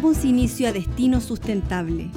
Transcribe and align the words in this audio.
Damos 0.00 0.24
inicio 0.24 0.68
a 0.68 0.72
Destino 0.72 1.20
Sustentable, 1.20 2.12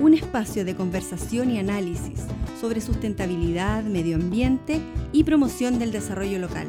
un 0.00 0.14
espacio 0.14 0.64
de 0.64 0.74
conversación 0.74 1.50
y 1.50 1.58
análisis 1.58 2.20
sobre 2.58 2.80
sustentabilidad, 2.80 3.84
medio 3.84 4.16
ambiente 4.16 4.80
y 5.12 5.24
promoción 5.24 5.78
del 5.78 5.92
desarrollo 5.92 6.38
local. 6.38 6.66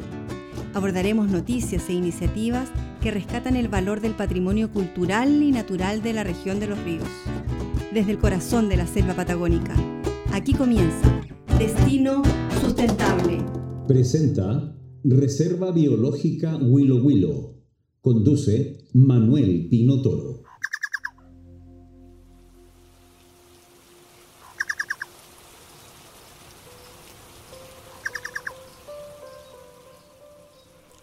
Abordaremos 0.74 1.30
noticias 1.30 1.88
e 1.88 1.94
iniciativas 1.94 2.68
que 3.00 3.10
rescatan 3.10 3.56
el 3.56 3.68
valor 3.68 4.02
del 4.02 4.12
patrimonio 4.12 4.70
cultural 4.70 5.42
y 5.42 5.50
natural 5.50 6.02
de 6.02 6.12
la 6.12 6.24
región 6.24 6.60
de 6.60 6.66
los 6.66 6.78
ríos. 6.84 7.08
Desde 7.94 8.10
el 8.10 8.18
corazón 8.18 8.68
de 8.68 8.76
la 8.76 8.86
selva 8.86 9.14
patagónica, 9.14 9.74
aquí 10.30 10.52
comienza 10.52 11.22
Destino 11.58 12.22
Sustentable. 12.60 13.38
Presenta 13.88 14.76
Reserva 15.04 15.72
Biológica 15.72 16.58
Huilo 16.58 17.02
Huilo. 17.02 17.54
Conduce 18.02 18.76
Manuel 18.92 19.68
Pino 19.70 20.02
Toro. 20.02 20.29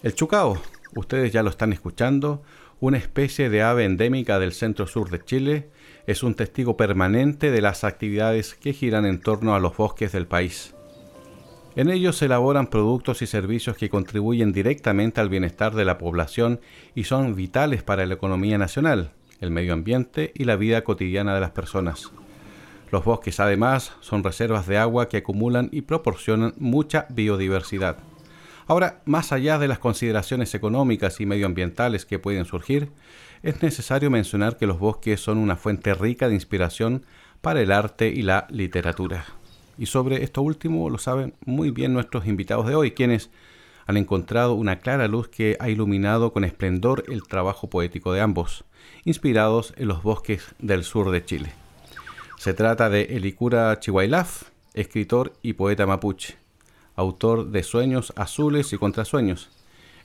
El 0.08 0.16
chucao, 0.16 0.58
ustedes 0.96 1.34
ya 1.34 1.44
lo 1.44 1.50
están 1.50 1.74
escuchando, 1.74 2.42
una 2.80 2.98
especie 2.98 3.50
de 3.50 3.62
ave 3.62 3.84
endémica 3.84 4.40
del 4.40 4.54
centro 4.54 4.88
sur 4.88 5.10
de 5.10 5.22
Chile, 5.22 5.70
es 6.06 6.24
un 6.24 6.34
testigo 6.34 6.78
permanente 6.78 7.52
de 7.52 7.60
las 7.60 7.84
actividades 7.84 8.56
que 8.56 8.72
giran 8.72 9.06
en 9.06 9.20
torno 9.20 9.54
a 9.54 9.60
los 9.60 9.76
bosques 9.76 10.14
del 10.14 10.26
país. 10.26 10.74
En 11.76 11.90
ellos 11.90 12.16
se 12.16 12.28
elaboran 12.28 12.68
productos 12.68 13.22
y 13.22 13.28
servicios 13.28 13.76
que 13.76 13.90
contribuyen 13.90 14.54
directamente 14.54 15.20
al 15.20 15.28
bienestar 15.28 15.76
de 15.76 15.84
la 15.84 15.98
población 15.98 16.62
y 16.96 17.04
son 17.04 17.36
vitales 17.36 17.84
para 17.84 18.06
la 18.06 18.14
economía 18.14 18.58
nacional, 18.58 19.12
el 19.42 19.52
medio 19.52 19.74
ambiente 19.74 20.32
y 20.36 20.46
la 20.46 20.56
vida 20.56 20.86
cotidiana 20.86 21.36
de 21.36 21.42
las 21.42 21.52
personas. 21.52 22.14
Los 22.94 23.04
bosques 23.04 23.42
además 23.42 23.92
son 24.00 24.24
reservas 24.24 24.68
de 24.68 24.78
agua 24.78 25.10
que 25.10 25.18
acumulan 25.18 25.68
y 25.74 25.82
proporcionan 25.82 26.54
mucha 26.58 27.08
biodiversidad. 27.10 27.98
Ahora, 28.68 29.02
más 29.06 29.32
allá 29.32 29.58
de 29.60 29.70
las 29.70 29.80
consideraciones 29.80 30.54
económicas 30.54 31.22
y 31.22 31.26
medioambientales 31.26 32.06
que 32.06 32.20
pueden 32.20 32.44
surgir, 32.44 32.90
es 33.42 33.62
necesario 33.64 34.12
mencionar 34.12 34.58
que 34.58 34.68
los 34.68 34.78
bosques 34.78 35.22
son 35.22 35.38
una 35.38 35.56
fuente 35.56 35.94
rica 35.94 36.28
de 36.28 36.34
inspiración 36.34 37.06
para 37.40 37.62
el 37.62 37.72
arte 37.72 38.10
y 38.10 38.24
la 38.24 38.46
literatura. 38.50 39.26
Y 39.78 39.86
sobre 39.86 40.24
esto 40.24 40.42
último 40.42 40.90
lo 40.90 40.98
saben 40.98 41.34
muy 41.46 41.72
bien 41.72 41.94
nuestros 41.94 42.28
invitados 42.28 42.68
de 42.68 42.76
hoy, 42.76 42.92
quienes 42.92 43.30
han 43.86 43.96
encontrado 43.96 44.56
una 44.56 44.80
clara 44.80 45.08
luz 45.08 45.30
que 45.30 45.56
ha 45.62 45.70
iluminado 45.70 46.34
con 46.34 46.44
esplendor 46.44 47.06
el 47.08 47.24
trabajo 47.24 47.70
poético 47.70 48.12
de 48.12 48.20
ambos, 48.20 48.66
inspirados 49.06 49.74
en 49.78 49.88
los 49.88 50.04
bosques 50.04 50.44
del 50.60 50.84
sur 50.84 51.12
de 51.12 51.24
Chile. 51.24 51.54
Se 52.38 52.54
trata 52.54 52.90
de 52.90 53.04
Elicura 53.04 53.80
Chihuailaf, 53.80 54.50
escritor 54.74 55.32
y 55.42 55.54
poeta 55.54 55.86
mapuche 55.86 56.47
autor 56.98 57.52
de 57.52 57.64
Sueños 57.64 58.12
Azules 58.18 58.74
y 58.74 58.78
Contrasueños, 58.78 59.50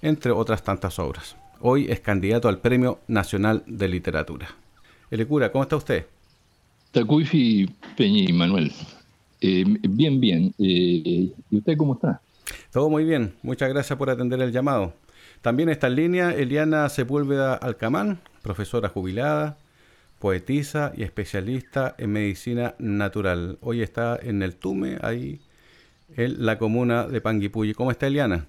entre 0.03 0.31
otras 0.31 0.63
tantas 0.63 0.99
obras. 0.99 1.37
Hoy 1.61 1.87
es 1.91 2.01
candidato 2.01 2.49
al 2.49 2.61
Premio 2.61 3.01
Nacional 3.09 3.65
de 3.67 3.89
Literatura. 3.89 4.49
Elecura, 5.11 5.51
¿cómo 5.51 5.65
está 5.65 5.77
usted? 5.77 6.07
Tacuifi 6.93 7.67
Peñi 7.97 8.33
Manuel. 8.33 8.71
Eh, 9.41 9.65
bien, 9.67 10.21
bien. 10.21 10.55
Eh, 10.59 11.33
¿Y 11.51 11.57
usted 11.57 11.77
cómo 11.77 11.95
está? 11.95 12.21
Todo 12.71 12.91
muy 12.91 13.05
bien. 13.05 13.35
Muchas 13.43 13.71
gracias 13.71 13.99
por 13.99 14.11
atender 14.11 14.41
el 14.43 14.53
llamado. 14.53 14.93
También 15.41 15.71
está 15.71 15.87
en 15.87 15.97
línea 15.97 16.31
Eliana 16.31 16.89
Sepúlveda 16.91 17.55
Alcamán, 17.55 18.21
profesora 18.43 18.91
jubilada, 18.91 19.57
poetisa 20.19 20.93
y 20.95 21.05
especialista 21.05 21.95
en 21.97 22.13
medicina 22.13 22.75
natural. 22.79 23.59
Hoy 23.63 23.81
está 23.81 24.19
en 24.23 24.43
el 24.43 24.57
TUME, 24.57 24.99
ahí 25.01 25.41
en 26.17 26.45
la 26.45 26.59
comuna 26.59 27.07
de 27.07 27.21
Panguipulli. 27.21 27.75
¿Cómo 27.75 27.91
está 27.91 28.07
Eliana? 28.07 28.47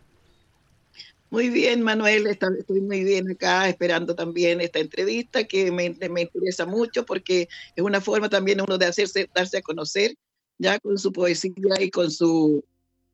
Muy 1.34 1.50
bien, 1.50 1.82
Manuel, 1.82 2.28
estoy 2.28 2.82
muy 2.82 3.04
bien 3.04 3.32
acá 3.32 3.68
esperando 3.68 4.14
también 4.14 4.62
esta 4.62 4.78
entrevista 4.78 5.44
que 5.46 5.72
me, 5.72 5.86
interesa 5.86 6.68
mucho 6.68 7.08
porque 7.08 7.50
es 7.76 7.84
una 7.84 8.02
forma 8.02 8.30
también 8.30 8.62
uno 8.62 8.78
de 8.78 8.86
hacerse, 8.86 9.28
darse 9.34 9.58
a 9.58 9.62
conocer 9.64 10.14
ya 10.60 10.78
con 10.80 11.00
su 11.00 11.12
poesía 11.12 11.52
y 11.80 11.90
con 11.90 12.12
su... 12.12 12.64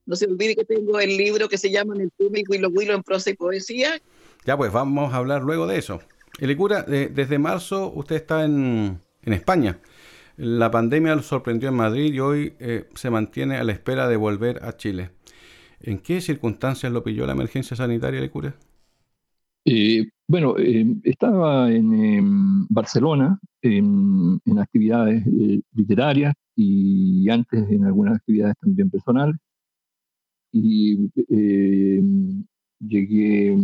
No 0.06 0.18
se 0.18 0.26
olvide 0.26 0.58
que 0.58 0.66
tengo 0.66 1.00
el 1.00 1.16
libro 1.16 1.48
que 1.48 1.58
se 1.58 1.72
llama 1.72 1.94
El 1.98 2.12
Tume 2.12 2.42
y 2.42 2.44
Huilo 2.46 2.68
Huilo 2.68 2.94
en 2.94 3.04
prosa 3.04 3.30
y 3.30 3.36
poesía. 3.36 4.02
Ya 4.46 4.58
pues, 4.58 4.74
vamos 4.74 5.14
a 5.14 5.18
hablar 5.18 5.44
luego 5.44 5.66
de 5.66 5.78
eso. 5.78 6.02
Elicura, 6.40 6.84
desde 6.84 7.40
marzo 7.40 7.90
usted 7.96 8.18
está 8.18 8.44
en, 8.44 9.00
en 9.24 9.34
España. 9.34 9.80
La 10.40 10.72
pandemia 10.72 11.16
lo 11.16 11.22
sorprendió 11.22 11.68
en 11.68 11.76
Madrid 11.76 12.14
y 12.14 12.20
hoy 12.22 12.54
eh, 12.60 12.88
se 12.96 13.10
mantiene 13.10 13.58
a 13.58 13.64
la 13.66 13.74
espera 13.74 14.08
de 14.08 14.16
volver 14.16 14.64
a 14.64 14.78
Chile. 14.78 15.10
¿En 15.82 16.00
qué 16.00 16.22
circunstancias 16.22 16.94
lo 16.94 17.04
pilló 17.04 17.26
la 17.26 17.34
emergencia 17.34 17.76
sanitaria 17.76 18.22
de 18.22 18.30
cura? 18.30 18.56
Eh, 19.66 20.08
bueno, 20.30 20.58
eh, 20.58 20.86
estaba 21.04 21.70
en 21.70 22.66
Barcelona 22.70 23.38
en, 23.62 24.40
actividades 24.58 25.26
literarias 25.74 26.34
y 26.56 27.30
antes 27.30 27.70
en 27.70 27.84
algunas 27.84 28.16
actividades 28.16 28.56
también 28.62 28.90
personales. 28.90 29.36
Y 30.54 31.12
llegué 32.80 33.58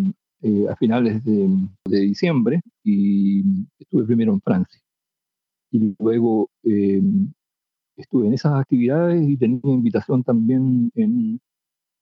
a 0.70 0.76
finales 0.76 1.24
de 1.24 2.00
diciembre 2.02 2.60
y 2.84 3.66
estuve 3.80 4.04
primero 4.04 4.34
en 4.34 4.42
Francia 4.42 4.85
y 5.76 5.96
luego 6.00 6.50
eh, 6.64 7.02
estuve 7.98 8.28
en 8.28 8.34
esas 8.34 8.54
actividades 8.54 9.22
y 9.28 9.36
tenía 9.36 9.60
invitación 9.64 10.24
también 10.24 10.90
en, 10.96 11.40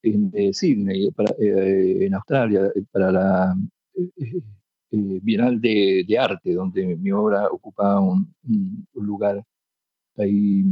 en 0.02 0.30
eh, 0.32 0.52
Sydney, 0.52 1.10
eh, 1.38 2.06
en 2.06 2.14
Australia, 2.14 2.70
para 2.92 3.10
la 3.10 3.56
Bienal 4.90 5.60
de, 5.60 6.06
Arte, 6.18 6.54
donde 6.54 6.96
mi 6.96 7.10
obra 7.10 7.48
ocupaba 7.50 8.00
un, 8.00 8.32
lugar 8.94 9.44
ahí 10.16 10.64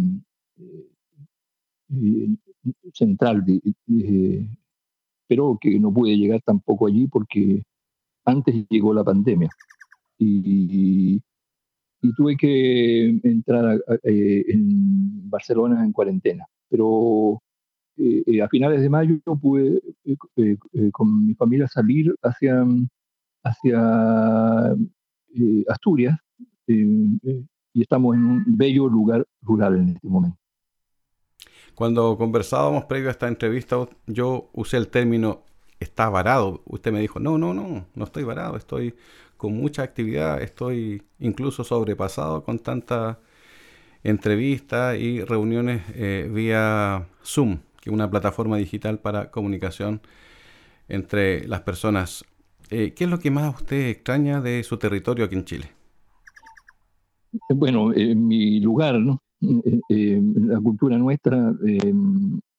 central, 2.93 3.45
pero 5.27 5.59
que 5.61 5.81
no 5.81 5.93
pude 5.93 6.17
llegar 6.17 6.41
tampoco 6.43 6.87
allí 6.87 7.09
porque 7.09 7.65
antes 8.25 8.65
llegó 8.69 8.95
la 8.95 9.03
pandemia. 9.03 9.51
Y 12.03 12.13
tuve 12.15 12.37
que 12.37 13.09
entrar 13.23 13.81
eh, 14.03 14.45
en 14.49 15.31
Barcelona 15.31 15.85
en 15.85 15.93
cuarentena. 15.93 16.45
Pero 16.69 17.41
eh, 17.97 18.23
eh, 18.27 18.43
a 18.43 18.49
finales 18.49 18.81
de 18.81 18.91
mayo 18.91 19.19
pude 19.41 19.81
con 20.93 21.27
mi 21.27 21.35
familia 21.35 21.69
salir 21.69 22.15
hacia, 22.23 22.67
hacia 23.45 24.77
Asturias 25.69 26.19
y 26.67 27.81
estamos 27.81 28.17
en 28.17 28.25
un 28.25 28.45
bello 28.47 28.89
lugar 28.89 29.27
rural 29.41 29.77
en 29.77 29.89
este 29.91 30.09
momento. 30.09 30.39
Cuando 31.75 32.19
conversábamos 32.19 32.85
previo 32.85 33.09
a 33.09 33.13
esta 33.13 33.29
entrevista, 33.29 33.89
yo 34.07 34.51
usé 34.53 34.77
el 34.77 34.89
término 34.89 35.43
está 35.83 36.09
varado. 36.09 36.63
Usted 36.67 36.93
me 36.93 37.01
dijo, 37.01 37.21
no, 37.21 37.39
no, 37.39 37.53
no, 37.53 37.87
no 37.95 38.05
estoy 38.05 38.25
varado, 38.25 38.57
estoy 38.57 38.95
con 39.43 39.57
mucha 39.57 39.83
actividad, 39.83 40.41
estoy 40.41 41.03
incluso 41.19 41.65
sobrepasado 41.65 42.45
con 42.45 42.61
tantas 42.61 43.17
entrevistas 44.05 44.97
y 44.97 45.21
reuniones 45.25 45.83
eh, 45.97 46.31
vía 46.33 47.09
Zoom, 47.25 47.59
que 47.81 47.91
es 47.91 47.93
una 47.93 48.09
plataforma 48.09 48.57
digital 48.57 49.01
para 49.01 49.33
comunicación 49.33 50.01
entre 50.87 51.49
las 51.49 51.63
personas. 51.63 52.25
Eh, 52.71 52.95
¿Qué 52.95 53.03
es 53.03 53.11
lo 53.11 53.19
que 53.19 53.33
más 53.33 53.53
usted 53.53 53.89
extraña 53.89 54.41
de 54.41 54.63
su 54.63 54.77
territorio 54.77 55.25
aquí 55.25 55.35
en 55.35 55.45
Chile? 55.45 55.67
Bueno, 57.49 57.93
en 57.93 58.25
mi 58.25 58.61
lugar, 58.61 59.01
¿no? 59.01 59.21
la 59.41 60.61
cultura 60.61 60.97
nuestra, 60.99 61.53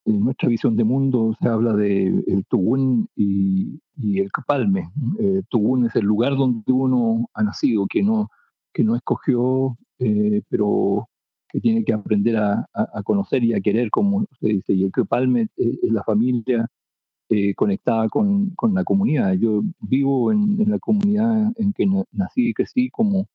en 0.06 0.20
nuestra 0.20 0.50
visión 0.50 0.76
de 0.76 0.84
mundo 0.84 1.36
se 1.42 1.48
habla 1.48 1.74
de 1.74 2.08
el 2.28 2.46
Tubún 2.46 3.08
y, 3.16 3.80
el 4.20 4.32
Capalme. 4.32 4.90
Eh, 5.20 5.42
Tubún 5.50 5.86
es 5.86 5.96
el 5.96 6.06
lugar 6.06 6.36
donde 6.36 6.72
uno 6.72 7.30
ha 7.34 7.44
nacido, 7.44 7.88
que 7.88 8.04
no, 8.04 8.30
que 8.74 8.84
no 8.84 8.96
escogió, 8.96 9.78
eh, 10.00 10.42
pero 10.50 11.08
que 11.50 11.62
tiene 11.62 11.86
que 11.86 11.94
aprender 11.94 12.38
a, 12.38 12.68
conocer 13.04 13.44
y 13.44 13.54
a 13.54 13.62
querer, 13.62 13.90
como 13.92 14.26
usted 14.32 14.50
dice. 14.50 14.74
Y 14.74 14.84
el 14.84 14.92
Capalme 14.92 15.48
es, 15.56 15.80
la 15.84 16.04
familia 16.04 16.68
eh, 17.30 17.54
conectada 17.56 18.10
con, 18.10 18.50
con, 18.56 18.74
la 18.74 18.84
comunidad. 18.84 19.34
Yo 19.34 19.62
vivo 19.80 20.32
en, 20.32 20.70
la 20.70 20.80
comunidad 20.80 21.52
en 21.58 21.74
que 21.74 21.86
nací 22.12 22.50
y 22.50 22.54
crecí 22.54 22.90
como, 22.90 23.28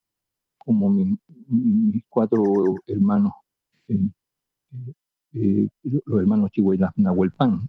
como 0.58 0.90
mis 0.90 2.04
cuatro 2.08 2.42
hermanos 2.86 3.32
eh, 5.34 5.68
los 5.82 6.20
hermanos 6.20 6.50
Chihuahua 6.52 6.92
Nahuelpan. 6.96 7.68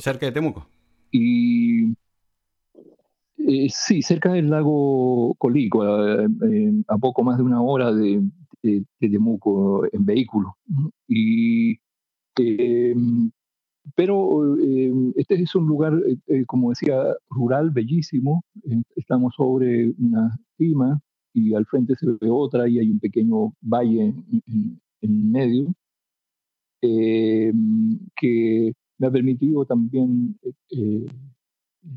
Cerca 0.00 0.26
de 0.26 0.32
Temuco. 0.32 0.66
Y 1.10 1.94
Eh, 3.48 3.68
sí, 3.70 4.02
cerca 4.02 4.32
del 4.32 4.50
lago 4.50 5.34
Colico, 5.38 5.82
a, 5.82 6.98
poco 6.98 7.22
más 7.22 7.36
de 7.38 7.44
una 7.44 7.62
hora 7.62 7.92
de, 7.92 8.22
de, 8.62 8.84
Temuco 8.98 9.84
en 9.92 10.04
vehículo. 10.04 10.56
Y, 11.06 11.76
pero 13.94 14.56
este 15.14 15.40
es 15.40 15.54
un 15.54 15.66
lugar, 15.66 15.94
como 16.46 16.70
decía, 16.70 16.96
rural, 17.30 17.70
bellísimo. 17.70 18.42
estamos 18.96 19.34
sobre 19.36 19.90
una 19.98 20.36
cima 20.58 21.00
y 21.32 21.54
al 21.54 21.66
frente 21.66 21.94
se 21.96 22.06
ve 22.06 22.30
otra 22.30 22.68
y 22.68 22.80
hay 22.80 22.90
un 22.90 22.98
pequeño 22.98 23.52
valle 23.60 24.12
en, 24.46 24.80
en 25.02 25.30
medio. 25.30 25.72
Em, 26.88 27.98
que 28.16 28.72
me 28.98 29.06
ha 29.08 29.10
permitido 29.10 29.64
también 29.64 30.38
eh, 30.70 31.06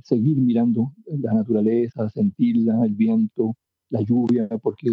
seguir 0.04 0.38
mirando 0.38 0.94
la 1.06 1.34
naturaleza, 1.34 2.10
sentirla, 2.10 2.86
el 2.86 2.96
viento, 2.96 3.56
la 3.90 4.02
lluvia, 4.02 4.48
porque 4.62 4.90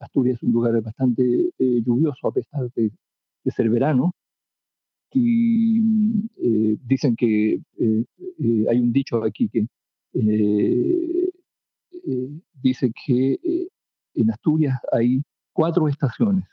Asturias 0.00 0.36
es 0.36 0.42
un 0.42 0.52
lugar 0.52 0.80
bastante 0.82 1.22
eh, 1.58 1.82
lluvioso 1.86 2.26
a 2.26 2.32
pesar 2.32 2.70
de, 2.74 2.90
ser 3.46 3.70
verano. 3.70 4.12
Y 5.12 5.80
eh, 6.36 6.76
dicen 6.84 7.16
que 7.16 7.60
hay 8.68 8.78
un 8.78 8.92
dicho 8.92 9.24
aquí 9.24 9.48
que 9.48 9.66
dice 12.62 12.92
que 13.04 13.68
en 14.14 14.30
Asturias 14.30 14.78
hay 14.92 15.22
cuatro 15.52 15.88
estaciones, 15.88 16.44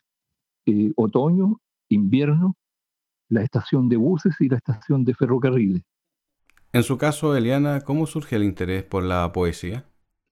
otoño, 0.95 1.59
invierno, 1.89 2.55
la 3.29 3.43
estación 3.43 3.89
de 3.89 3.97
buses 3.97 4.35
y 4.39 4.49
la 4.49 4.57
estación 4.57 5.03
de 5.03 5.13
ferrocarriles. 5.13 5.83
En 6.73 6.83
su 6.83 6.97
caso, 6.97 7.35
Eliana, 7.35 7.81
¿cómo 7.81 8.07
surge 8.07 8.35
el 8.35 8.43
interés 8.43 8.83
por 8.83 9.03
la 9.03 9.31
poesía? 9.31 9.85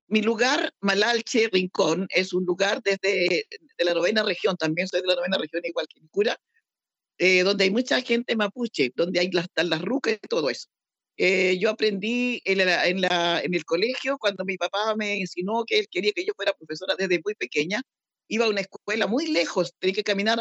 Mi 0.08 0.22
lugar, 0.22 0.74
Malalche, 0.82 1.50
Rincón, 1.52 2.08
es 2.10 2.34
un 2.34 2.46
lugar 2.46 2.82
desde 2.84 3.48
de 3.78 3.86
la 3.86 3.94
novena 3.94 4.24
región, 4.24 4.56
también 4.56 4.88
soy 4.88 5.02
de 5.02 5.08
la 5.08 5.16
novena 5.16 5.38
región 5.38 5.64
igual 5.66 5.88
que 5.88 6.00
mi 6.00 6.08
cura, 6.10 6.38
eh, 7.18 7.44
donde 7.44 7.64
hay 7.64 7.72
mucha 7.72 8.02
gente 8.02 8.36
mapuche, 8.36 8.92
donde 8.96 9.20
hay 9.20 9.32
las, 9.32 9.48
las 9.56 9.82
rucas 9.82 10.14
y 10.14 10.28
todo 10.28 10.50
eso. 10.50 10.68
Eh, 11.18 11.58
yo 11.60 11.70
aprendí 11.70 12.42
en, 12.46 12.60
en, 12.60 13.02
la, 13.02 13.42
en, 13.42 13.54
el 13.54 13.64
colegio 13.64 14.18
cuando 14.18 14.44
mi 14.44 14.58
papá 14.58 14.96
me 14.98 15.16
insinuó 15.16 15.64
que 15.66 15.80
él 15.80 15.88
quería 15.90 16.12
que 16.14 16.26
yo 16.26 16.34
fuera 16.36 16.54
profesora 16.54 16.96
desde 16.98 17.22
muy 17.24 17.36
pequeña 17.36 17.82
iba 18.28 18.46
a 18.46 18.50
una 18.50 18.62
escuela 18.62 19.08
muy 19.08 19.28
lejos, 19.28 19.74
tenía 19.80 19.96
que 19.96 20.04
caminar 20.04 20.40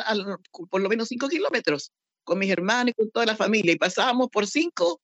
por 0.70 0.80
lo 0.80 0.88
menos 0.88 1.08
cinco 1.08 1.28
kilómetros 1.28 1.92
con 2.24 2.38
mis 2.38 2.50
hermanos 2.50 2.90
y 2.90 2.94
con 2.94 3.10
toda 3.10 3.26
la 3.26 3.36
familia. 3.36 3.72
Y 3.72 3.76
pasábamos 3.76 4.28
por 4.30 4.46
cinco, 4.46 5.00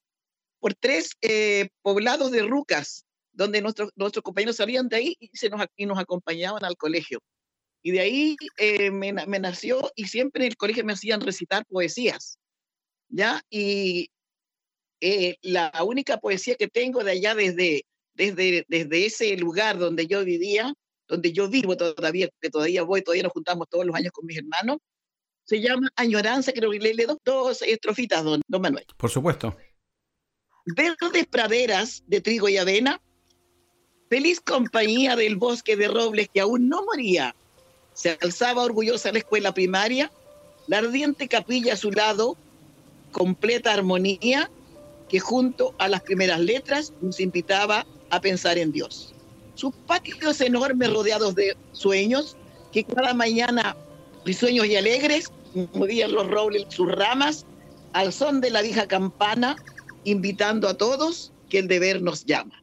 por 0.58 0.74
tres 0.74 1.12
eh, 1.20 1.68
poblados 1.82 2.30
de 2.30 2.42
rucas, 2.42 3.04
donde 3.32 3.60
nuestros, 3.60 3.90
nuestros 3.96 4.22
compañeros 4.22 4.56
salían 4.56 4.88
de 4.88 4.96
ahí 4.96 5.16
y, 5.20 5.30
se 5.34 5.48
nos, 5.48 5.64
y 5.76 5.86
nos 5.86 5.98
acompañaban 5.98 6.64
al 6.64 6.76
colegio. 6.76 7.20
Y 7.82 7.92
de 7.92 8.00
ahí 8.00 8.36
eh, 8.58 8.90
me, 8.90 9.12
me, 9.12 9.38
nació 9.38 9.90
y 9.94 10.06
siempre 10.06 10.44
en 10.44 10.50
el 10.50 10.56
colegio 10.56 10.84
me 10.84 10.92
hacían 10.92 11.20
recitar 11.20 11.64
poesías. 11.66 12.38
¿Ya? 13.08 13.42
Y 13.50 14.10
eh, 15.00 15.36
la 15.42 15.72
única 15.84 16.18
poesía 16.18 16.56
que 16.56 16.68
tengo 16.68 17.02
de 17.02 17.12
allá 17.12 17.34
desde, 17.34 17.84
desde, 18.14 18.64
desde 18.68 19.06
ese 19.06 19.36
lugar 19.36 19.78
donde 19.78 20.06
yo 20.06 20.24
vivía 20.24 20.74
donde 21.10 21.32
yo 21.32 21.48
vivo 21.48 21.76
todavía, 21.76 22.30
que 22.40 22.50
todavía 22.50 22.84
voy, 22.84 23.02
todavía 23.02 23.24
nos 23.24 23.32
juntamos 23.32 23.68
todos 23.68 23.84
los 23.84 23.94
años 23.94 24.12
con 24.12 24.24
mis 24.26 24.38
hermanos, 24.38 24.78
se 25.50 25.60
llama 25.60 25.88
Añoranza, 25.96 26.52
creo 26.52 26.70
que 26.70 26.78
le 26.78 27.06
dos, 27.06 27.18
dos 27.24 27.62
estrofitas, 27.62 28.22
don, 28.22 28.40
don 28.46 28.62
Manuel. 28.62 28.86
Por 28.96 29.10
supuesto. 29.10 29.56
Verdes 30.64 31.26
praderas 31.26 32.04
de 32.06 32.20
trigo 32.20 32.48
y 32.48 32.56
avena, 32.56 33.00
feliz 34.08 34.40
compañía 34.40 35.16
del 35.16 35.34
bosque 35.34 35.74
de 35.74 35.88
robles 35.88 36.28
que 36.32 36.38
aún 36.38 36.68
no 36.68 36.84
moría. 36.84 37.34
Se 37.94 38.16
alzaba 38.22 38.62
orgullosa 38.62 39.10
la 39.10 39.18
escuela 39.18 39.52
primaria, 39.52 40.12
la 40.68 40.78
ardiente 40.78 41.26
capilla 41.26 41.72
a 41.72 41.76
su 41.76 41.90
lado, 41.90 42.36
completa 43.10 43.72
armonía, 43.72 44.48
que 45.08 45.18
junto 45.18 45.74
a 45.78 45.88
las 45.88 46.02
primeras 46.02 46.38
letras 46.38 46.92
nos 47.00 47.18
invitaba 47.18 47.88
a 48.10 48.20
pensar 48.20 48.56
en 48.56 48.70
Dios 48.70 49.16
sus 49.56 49.74
patios 49.74 50.40
enormes 50.40 50.90
rodeados 50.90 51.34
de 51.34 51.54
sueños, 51.72 52.36
que 52.72 52.82
cada 52.82 53.12
mañana, 53.12 53.76
risueños 54.24 54.64
y 54.64 54.76
alegres, 54.76 55.30
movían 55.74 56.12
los 56.12 56.28
robles 56.28 56.66
sus 56.68 56.90
ramas 56.90 57.46
al 57.92 58.12
son 58.12 58.40
de 58.40 58.50
la 58.50 58.62
vieja 58.62 58.86
campana, 58.86 59.56
invitando 60.04 60.68
a 60.68 60.76
todos 60.76 61.32
que 61.48 61.58
el 61.58 61.68
deber 61.68 62.02
nos 62.02 62.24
llama. 62.24 62.62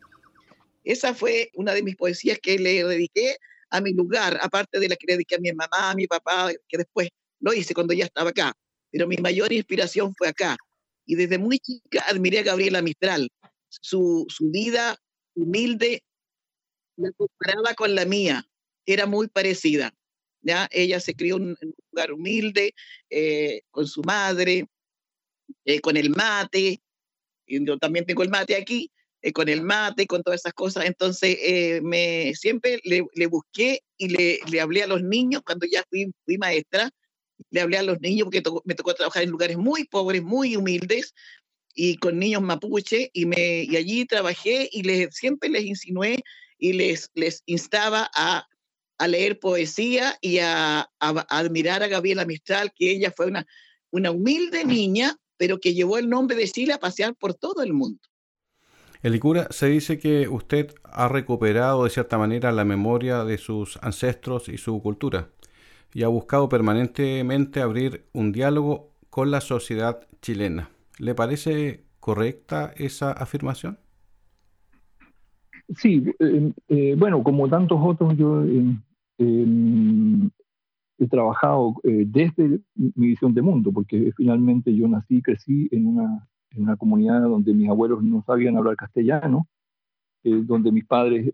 Esa 0.84 1.14
fue 1.14 1.52
una 1.56 1.74
de 1.74 1.84
mis 1.84 1.96
poesías 1.96 2.40
que 2.42 2.58
le 2.58 2.84
dediqué 2.84 3.38
a 3.70 3.82
mi 3.82 3.94
lugar, 3.94 4.40
aparte 4.42 4.80
de 4.80 4.88
la 4.88 4.96
que 4.96 5.08
le 5.08 5.14
dediqué 5.14 5.36
a 5.36 5.40
mi 5.40 5.52
mamá, 5.52 5.92
a 5.92 5.96
mi 5.96 6.08
papá, 6.08 6.52
que 6.70 6.78
después 6.78 7.10
lo 7.42 7.54
hice 7.54 7.74
cuando 7.74 7.94
ya 7.94 8.06
estaba 8.06 8.30
acá. 8.30 8.54
Pero 8.92 9.06
mi 9.06 9.18
mayor 9.18 9.52
inspiración 9.52 10.16
fue 10.16 10.30
acá. 10.30 10.56
Y 11.06 11.16
desde 11.16 11.38
muy 11.38 11.60
chica 11.60 12.06
admiré 12.08 12.40
a 12.40 12.44
Gabriela 12.44 12.82
Mistral, 12.82 13.30
su, 13.70 14.26
su 14.30 14.50
vida 14.50 14.98
humilde, 15.36 16.04
la 16.96 17.12
comparaba 17.12 17.74
con 17.76 17.94
la 17.94 18.06
mía, 18.06 18.48
era 18.86 19.06
muy 19.06 19.28
parecida. 19.28 19.94
¿Ya? 20.48 20.68
Ella 20.72 21.00
se 21.00 21.14
crió 21.14 21.38
en 21.38 21.50
un 21.50 21.76
lugar 21.92 22.12
humilde, 22.12 22.74
eh, 23.10 23.62
con 23.70 23.88
su 23.88 24.02
madre, 24.02 24.66
eh, 25.66 25.82
con 25.82 25.98
el 25.98 26.10
mate, 26.10 26.82
y 27.46 27.66
yo 27.66 27.78
también 27.78 28.06
tengo 28.06 28.24
el 28.24 28.30
mate 28.30 28.56
aquí, 28.56 28.92
eh, 29.22 29.32
con 29.34 29.50
el 29.50 29.62
mate, 29.62 30.08
con 30.08 30.24
todas 30.24 30.42
esas 30.42 30.54
cosas. 30.54 30.86
Entonces, 30.86 31.82
me, 31.84 32.34
siempre 32.36 32.80
le, 32.84 33.06
le 33.14 33.28
busqué 33.28 33.82
y 33.98 34.10
le, 34.10 34.40
le, 34.50 34.62
hablé 34.62 34.84
a 34.84 34.88
los 34.88 35.02
niños 35.04 35.42
cuando 35.46 35.66
ya 35.68 35.84
fui, 35.90 36.12
fui 36.26 36.38
maestra, 36.38 36.90
le 37.52 37.62
hablé 37.62 37.78
a 37.78 37.84
los 37.84 38.00
niños 38.02 38.26
porque 38.26 38.44
me 38.66 38.76
tocó 38.76 38.94
trabajar 38.94 39.24
en 39.24 39.30
lugares 39.30 39.58
muy 39.58 39.86
pobres, 39.86 40.24
muy 40.24 40.56
humildes, 40.56 41.14
y 41.74 41.98
con 41.98 42.18
niños 42.18 42.42
mapuche, 42.42 43.12
y, 43.14 43.26
me, 43.26 43.64
y 43.64 43.76
allí 43.76 44.06
trabajé 44.06 44.68
y 44.72 44.82
les, 44.82 45.16
siempre 45.16 45.50
les 45.50 45.64
insinué 45.64 46.24
y 46.58 46.74
les, 46.74 47.12
les 47.14 47.44
instaba 47.46 48.10
a, 48.16 48.48
a 48.98 49.08
leer 49.08 49.40
poesía 49.40 50.16
y 50.22 50.40
a, 50.40 50.90
admirar 51.00 51.84
a 51.84 51.88
Gabriela 51.88 52.26
Mistral, 52.26 52.72
que 52.76 52.92
ella 52.92 53.14
fue 53.16 53.28
una, 53.28 53.46
una 53.92 54.12
humilde 54.12 54.66
niña, 54.66 55.16
pero 55.38 55.60
que 55.60 55.74
llevó 55.74 55.98
el 55.98 56.10
nombre 56.10 56.36
de 56.36 56.48
Chile 56.48 56.74
a 56.74 56.80
pasear 56.80 57.16
por 57.16 57.34
todo 57.34 57.62
el 57.64 57.74
mundo. 57.74 58.00
Elicura, 59.04 59.48
se 59.52 59.68
dice 59.68 60.00
que 60.00 60.28
usted 60.28 60.74
ha 60.84 61.08
recuperado 61.08 61.84
de 61.84 61.92
cierta 61.92 62.18
manera 62.18 62.52
la 62.52 62.66
memoria 62.66 63.24
de 63.24 63.38
sus 63.38 63.78
ancestros 63.84 64.50
y 64.50 64.58
su 64.58 64.82
cultura 64.82 65.30
y 65.94 66.04
ha 66.04 66.08
buscado 66.08 66.50
permanentemente 66.50 67.62
abrir 67.62 68.06
un 68.14 68.32
diálogo 68.32 68.92
con 69.10 69.32
la 69.32 69.42
sociedad 69.42 70.08
chilena. 70.22 70.70
¿Le 71.00 71.16
parece 71.16 71.86
correcta 72.00 72.74
esa 72.76 73.12
afirmación? 73.12 73.80
Sí, 75.76 76.04
eh, 76.20 76.52
eh, 76.70 76.96
bueno, 76.98 77.24
como 77.24 77.50
tantos 77.50 77.80
otros, 77.82 78.16
yo 78.18 78.44
he 79.18 81.08
trabajado 81.08 81.76
eh, 81.84 82.06
desde 82.08 82.60
mi 82.76 83.08
visión 83.08 83.34
de 83.34 83.42
mundo, 83.42 83.72
porque 83.72 84.12
finalmente 84.16 84.76
yo 84.76 84.88
nací 84.88 85.18
y 85.18 85.22
crecí 85.22 85.68
en 85.72 85.88
una, 85.88 86.28
en 86.52 86.64
una 86.64 86.76
comunidad 86.78 87.22
donde 87.22 87.54
mis 87.54 87.70
abuelos 87.70 88.04
no 88.04 88.24
sabían 88.26 88.58
hablar 88.58 88.76
castellano, 88.76 89.48
donde 90.24 90.74
mis 90.74 90.86
padres 90.86 91.32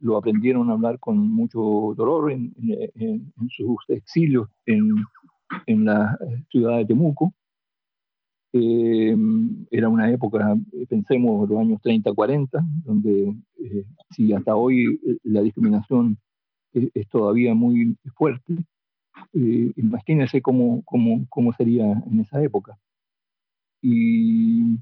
lo 0.00 0.16
aprendieron 0.16 0.68
a 0.68 0.72
hablar 0.72 0.98
con 0.98 1.16
mucho 1.30 1.94
dolor 1.96 2.32
en, 2.32 2.52
en 2.58 3.32
sus 3.50 3.76
exilios 3.88 4.48
en, 4.64 4.96
en 5.66 5.84
la 5.84 6.18
ciudad 6.50 6.78
de 6.78 6.86
Temuco. 6.86 7.32
Eh, 8.52 9.14
era 9.70 9.88
una 9.88 10.10
época, 10.10 10.56
pensemos, 10.88 11.48
los 11.48 11.60
años 11.60 11.80
30, 11.82 12.12
40, 12.12 12.64
donde 12.84 13.34
eh, 13.62 13.84
si 14.10 14.32
hasta 14.32 14.56
hoy 14.56 14.98
eh, 15.06 15.18
la 15.24 15.42
discriminación 15.42 16.18
es, 16.94 17.08
todavía 17.08 17.54
muy 17.54 17.96
fuerte, 18.14 18.56
imagínense 19.32 20.40
cómo, 20.42 20.82
cómo, 20.84 21.26
cómo, 21.28 21.52
sería 21.52 21.84
en 21.84 22.20
esa 22.20 22.42
época. 22.42 22.78
Y, 23.82 24.78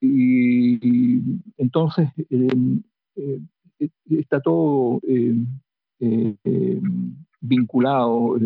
y, 0.00 1.20
entonces 1.56 2.08
está 4.10 4.40
todo 4.40 5.00
vinculado 7.40 8.36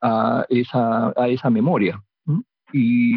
a 0.00 0.46
esa, 0.48 1.12
a 1.16 1.28
esa 1.28 1.50
memoria. 1.50 2.02
Y, 2.72 3.16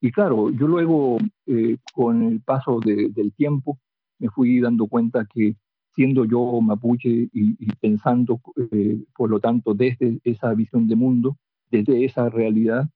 y 0.00 0.10
claro, 0.12 0.50
yo 0.50 0.66
luego, 0.68 1.18
eh, 1.46 1.76
con 1.92 2.22
el 2.22 2.40
paso 2.40 2.80
del 2.80 3.32
tiempo, 3.34 3.78
me 4.18 4.28
fui 4.28 4.60
dando 4.60 4.86
cuenta 4.86 5.26
que 5.32 5.56
siendo 5.98 6.24
yo 6.24 6.60
mapuche 6.60 7.28
y, 7.32 7.66
pensando, 7.80 8.40
eh, 8.70 9.02
por 9.16 9.28
lo 9.28 9.40
tanto, 9.40 9.74
desde 9.74 10.20
esa 10.22 10.54
visión 10.54 10.86
de 10.86 10.94
mundo, 10.94 11.36
desde 11.72 12.04
esa 12.04 12.28
realidad, 12.28 12.88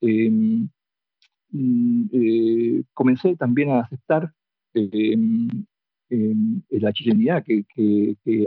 em, 0.00 0.68
mm, 1.52 2.04
eh, 2.12 2.82
comencé 2.94 3.36
también 3.36 3.70
a 3.70 3.82
aceptar 3.82 4.32
em, 4.74 5.48
em, 6.10 6.62
la 6.70 6.92
chilenidad 6.92 7.44
que, 7.44 7.64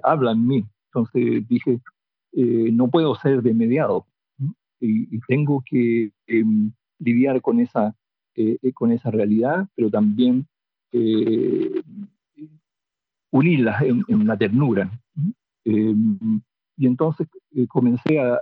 habla 0.03 0.31
en 0.33 0.45
mí. 0.45 0.65
Entonces 0.87 1.47
dije, 1.47 1.79
eh, 2.33 2.69
no 2.73 2.89
puedo 2.89 3.15
ser 3.15 3.41
de 3.41 3.53
mediado 3.53 4.07
y, 4.81 5.19
tengo 5.29 5.63
que 5.65 6.11
lidiar 6.99 7.41
con 7.41 7.61
esa, 7.61 7.95
eh, 8.35 8.73
con 8.73 8.91
esa 8.91 9.09
realidad, 9.09 9.69
pero 9.73 9.89
también 9.89 10.45
unirlas 13.35 13.81
en, 13.81 14.27
la 14.27 14.37
ternura. 14.37 14.89
y 15.63 16.85
entonces 16.85 17.27
comencé 17.69 18.19
a, 18.19 18.39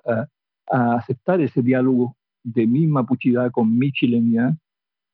a 0.72 0.96
aceptar 0.96 1.42
ese 1.42 1.62
diálogo 1.62 2.16
de 2.44 2.68
mi 2.68 2.88
mapuchidad 2.88 3.52
con 3.52 3.78
mi 3.78 3.92
chilenidad 3.92 4.56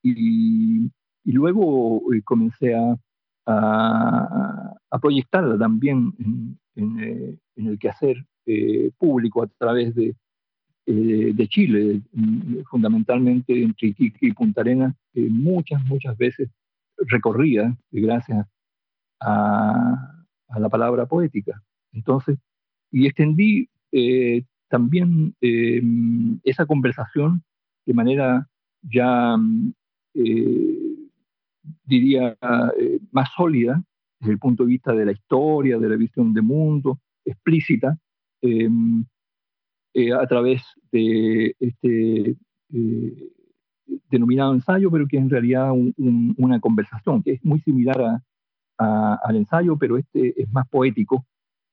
y, 0.01 0.85
y 1.23 1.31
luego 1.31 2.01
eh, 2.13 2.21
comencé 2.23 2.75
a, 2.75 2.97
a, 3.45 4.99
proyectarla 4.99 5.57
también 5.57 6.13
en, 6.19 6.59
en, 6.75 6.99
eh, 6.99 7.37
el 7.55 7.79
quehacer 7.79 8.25
eh, 8.45 8.91
público 8.97 9.43
a 9.43 9.47
través 9.47 9.95
de, 9.95 10.15
de 10.87 11.47
Chile, 11.47 12.01
fundamentalmente 12.67 13.61
entre 13.61 13.89
Iquique 13.89 14.25
y 14.25 14.31
Punta 14.31 14.61
Arenas, 14.61 14.95
muchas, 15.13 15.85
muchas 15.85 16.17
veces 16.17 16.49
recorrida 16.97 17.77
gracias 17.91 18.47
a, 19.19 20.23
a, 20.47 20.59
la 20.59 20.69
palabra 20.69 21.05
poética. 21.05 21.61
Entonces, 21.91 22.37
y 22.91 23.07
extendí 23.07 23.69
también 24.69 25.35
eh, 25.41 25.81
esa 26.43 26.65
conversación 26.65 27.43
de 27.85 27.93
manera 27.93 28.47
ya, 28.81 29.35
eh, 30.13 30.95
diría, 31.83 32.37
eh, 32.79 32.99
más 33.11 33.29
sólida 33.35 33.83
desde 34.19 34.33
el 34.33 34.39
punto 34.39 34.63
de 34.63 34.69
vista 34.69 34.93
de 34.93 35.05
la 35.05 35.11
historia, 35.11 35.77
de 35.77 35.89
la 35.89 35.95
visión 35.95 36.33
de 36.33 36.41
mundo, 36.41 36.99
explícita, 37.25 37.97
a 40.17 40.27
través 40.27 40.61
de 40.91 41.55
este 41.59 42.37
denominado 44.09 44.53
ensayo, 44.53 44.89
pero 44.91 45.07
que 45.07 45.17
es 45.17 45.23
en 45.23 45.29
realidad 45.29 45.71
una 45.97 46.59
conversación, 46.59 47.23
que 47.23 47.33
es 47.33 47.45
muy 47.45 47.59
similar 47.61 48.21
al 48.79 49.35
ensayo, 49.35 49.77
pero 49.77 49.97
este 49.97 50.41
es 50.41 50.51
más 50.51 50.67
poético 50.69 51.25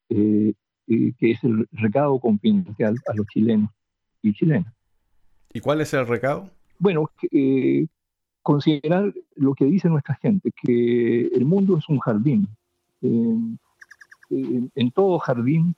que 0.08 1.30
es 1.30 1.42
el 1.44 1.66
recado 1.72 2.18
confidencial 2.18 2.96
a 3.08 3.14
los 3.14 3.26
chilenos 3.26 3.70
y 4.22 4.32
chilenas. 4.32 4.72
¿Y 5.52 5.60
cuál 5.60 5.80
es 5.80 5.92
el 5.94 6.06
recado? 6.06 6.50
Bueno, 6.78 7.10
eh, 7.32 7.86
considerar 8.42 9.12
lo 9.36 9.54
que 9.54 9.64
dice 9.64 9.88
nuestra 9.88 10.14
gente, 10.16 10.52
que 10.62 11.28
el 11.28 11.44
mundo 11.44 11.78
es 11.78 11.88
un 11.88 11.98
jardín. 11.98 12.48
Eh, 13.02 13.36
eh, 14.30 14.68
en 14.74 14.90
todo 14.90 15.18
jardín 15.18 15.74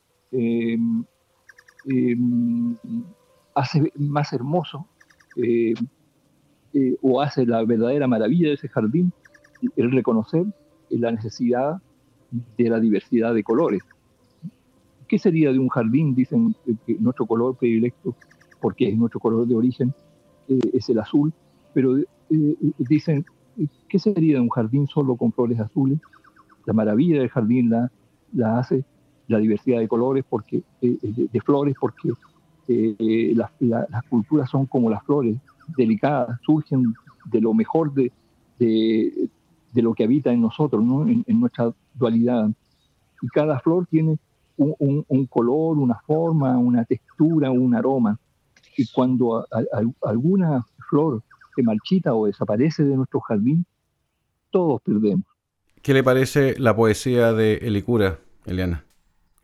hace 3.55 3.93
más 3.97 4.33
hermoso 4.33 4.87
o 7.01 7.21
hace 7.21 7.47
la 7.47 7.65
verdadera 7.65 8.07
maravilla 8.07 8.49
de 8.49 8.55
ese 8.55 8.69
jardín 8.69 9.13
el 9.77 9.91
reconocer 9.91 10.45
la 10.91 11.11
necesidad 11.11 11.81
de 12.31 12.69
la 12.69 12.79
diversidad 12.79 13.35
de 13.35 13.43
colores 13.43 13.83
¿Qué 15.09 15.19
sería 15.19 15.51
de 15.51 15.59
un 15.59 15.69
jardín? 15.69 16.15
Dicen 16.15 16.55
que 16.87 16.95
nuestro 17.01 17.25
color 17.25 17.57
predilecto, 17.57 18.15
porque 18.61 18.91
es 18.91 18.97
nuestro 18.97 19.19
color 19.19 19.47
de 19.47 19.55
origen, 19.55 19.95
eh, 20.49 20.61
es 20.75 20.89
el 20.91 20.99
azul, 20.99 21.33
pero 21.73 21.97
eh, 21.97 22.05
eh, 22.31 22.57
dicen, 22.79 23.25
¿qué 23.89 23.99
sería 23.99 24.35
de 24.35 24.41
un 24.41 24.51
jardín 24.51 24.87
solo 24.87 25.17
con 25.17 25.33
flores 25.33 25.59
azules? 25.59 25.99
La 26.67 26.75
maravilla 26.75 27.21
del 27.21 27.31
jardín 27.31 27.71
la, 27.71 27.91
la 28.35 28.59
hace 28.59 28.85
la 29.29 29.39
diversidad 29.39 29.79
de 29.79 29.89
colores, 29.89 30.25
porque, 30.29 30.63
de, 30.83 31.41
flores, 31.41 31.75
porque 31.81 32.13
las 33.31 34.05
culturas 34.11 34.51
son 34.51 34.67
como 34.67 34.91
las 34.91 35.03
flores, 35.05 35.39
delicadas, 35.77 36.39
surgen 36.45 36.95
de 37.31 37.41
lo 37.41 37.55
mejor 37.55 37.93
de, 37.95 38.11
lo 39.75 39.95
que 39.95 40.05
habita 40.05 40.33
en 40.33 40.41
nosotros, 40.41 40.83
¿no? 40.83 41.03
en, 41.03 41.25
en 41.27 41.41
nuestra 41.41 41.73
dualidad. 41.95 42.51
Y 43.23 43.29
cada 43.29 43.59
flor 43.61 43.87
tiene 43.87 44.19
un, 44.59 45.27
color, 45.27 45.79
una 45.79 46.01
forma, 46.07 46.59
una 46.59 46.85
textura, 46.85 47.51
un 47.51 47.75
aroma. 47.75 48.19
Y 48.77 48.87
cuando 48.91 49.47
alguna 50.03 50.65
flor 50.89 51.23
se 51.55 51.63
marchita 51.63 52.15
o 52.15 52.27
desaparece 52.27 52.85
de 52.85 52.97
nuestro 52.97 53.21
jardín, 53.21 53.65
todos 54.51 54.81
perdemos. 54.83 55.27
¿Qué 55.83 55.95
le 55.95 56.03
parece 56.03 56.59
la 56.59 56.75
poesía 56.75 57.33
de 57.33 57.55
Elicura, 57.55 58.21
Eliana? 58.47 58.85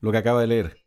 Lo 0.01 0.13
que 0.13 0.19
acaba 0.19 0.41
de 0.41 0.47
leer. 0.47 0.79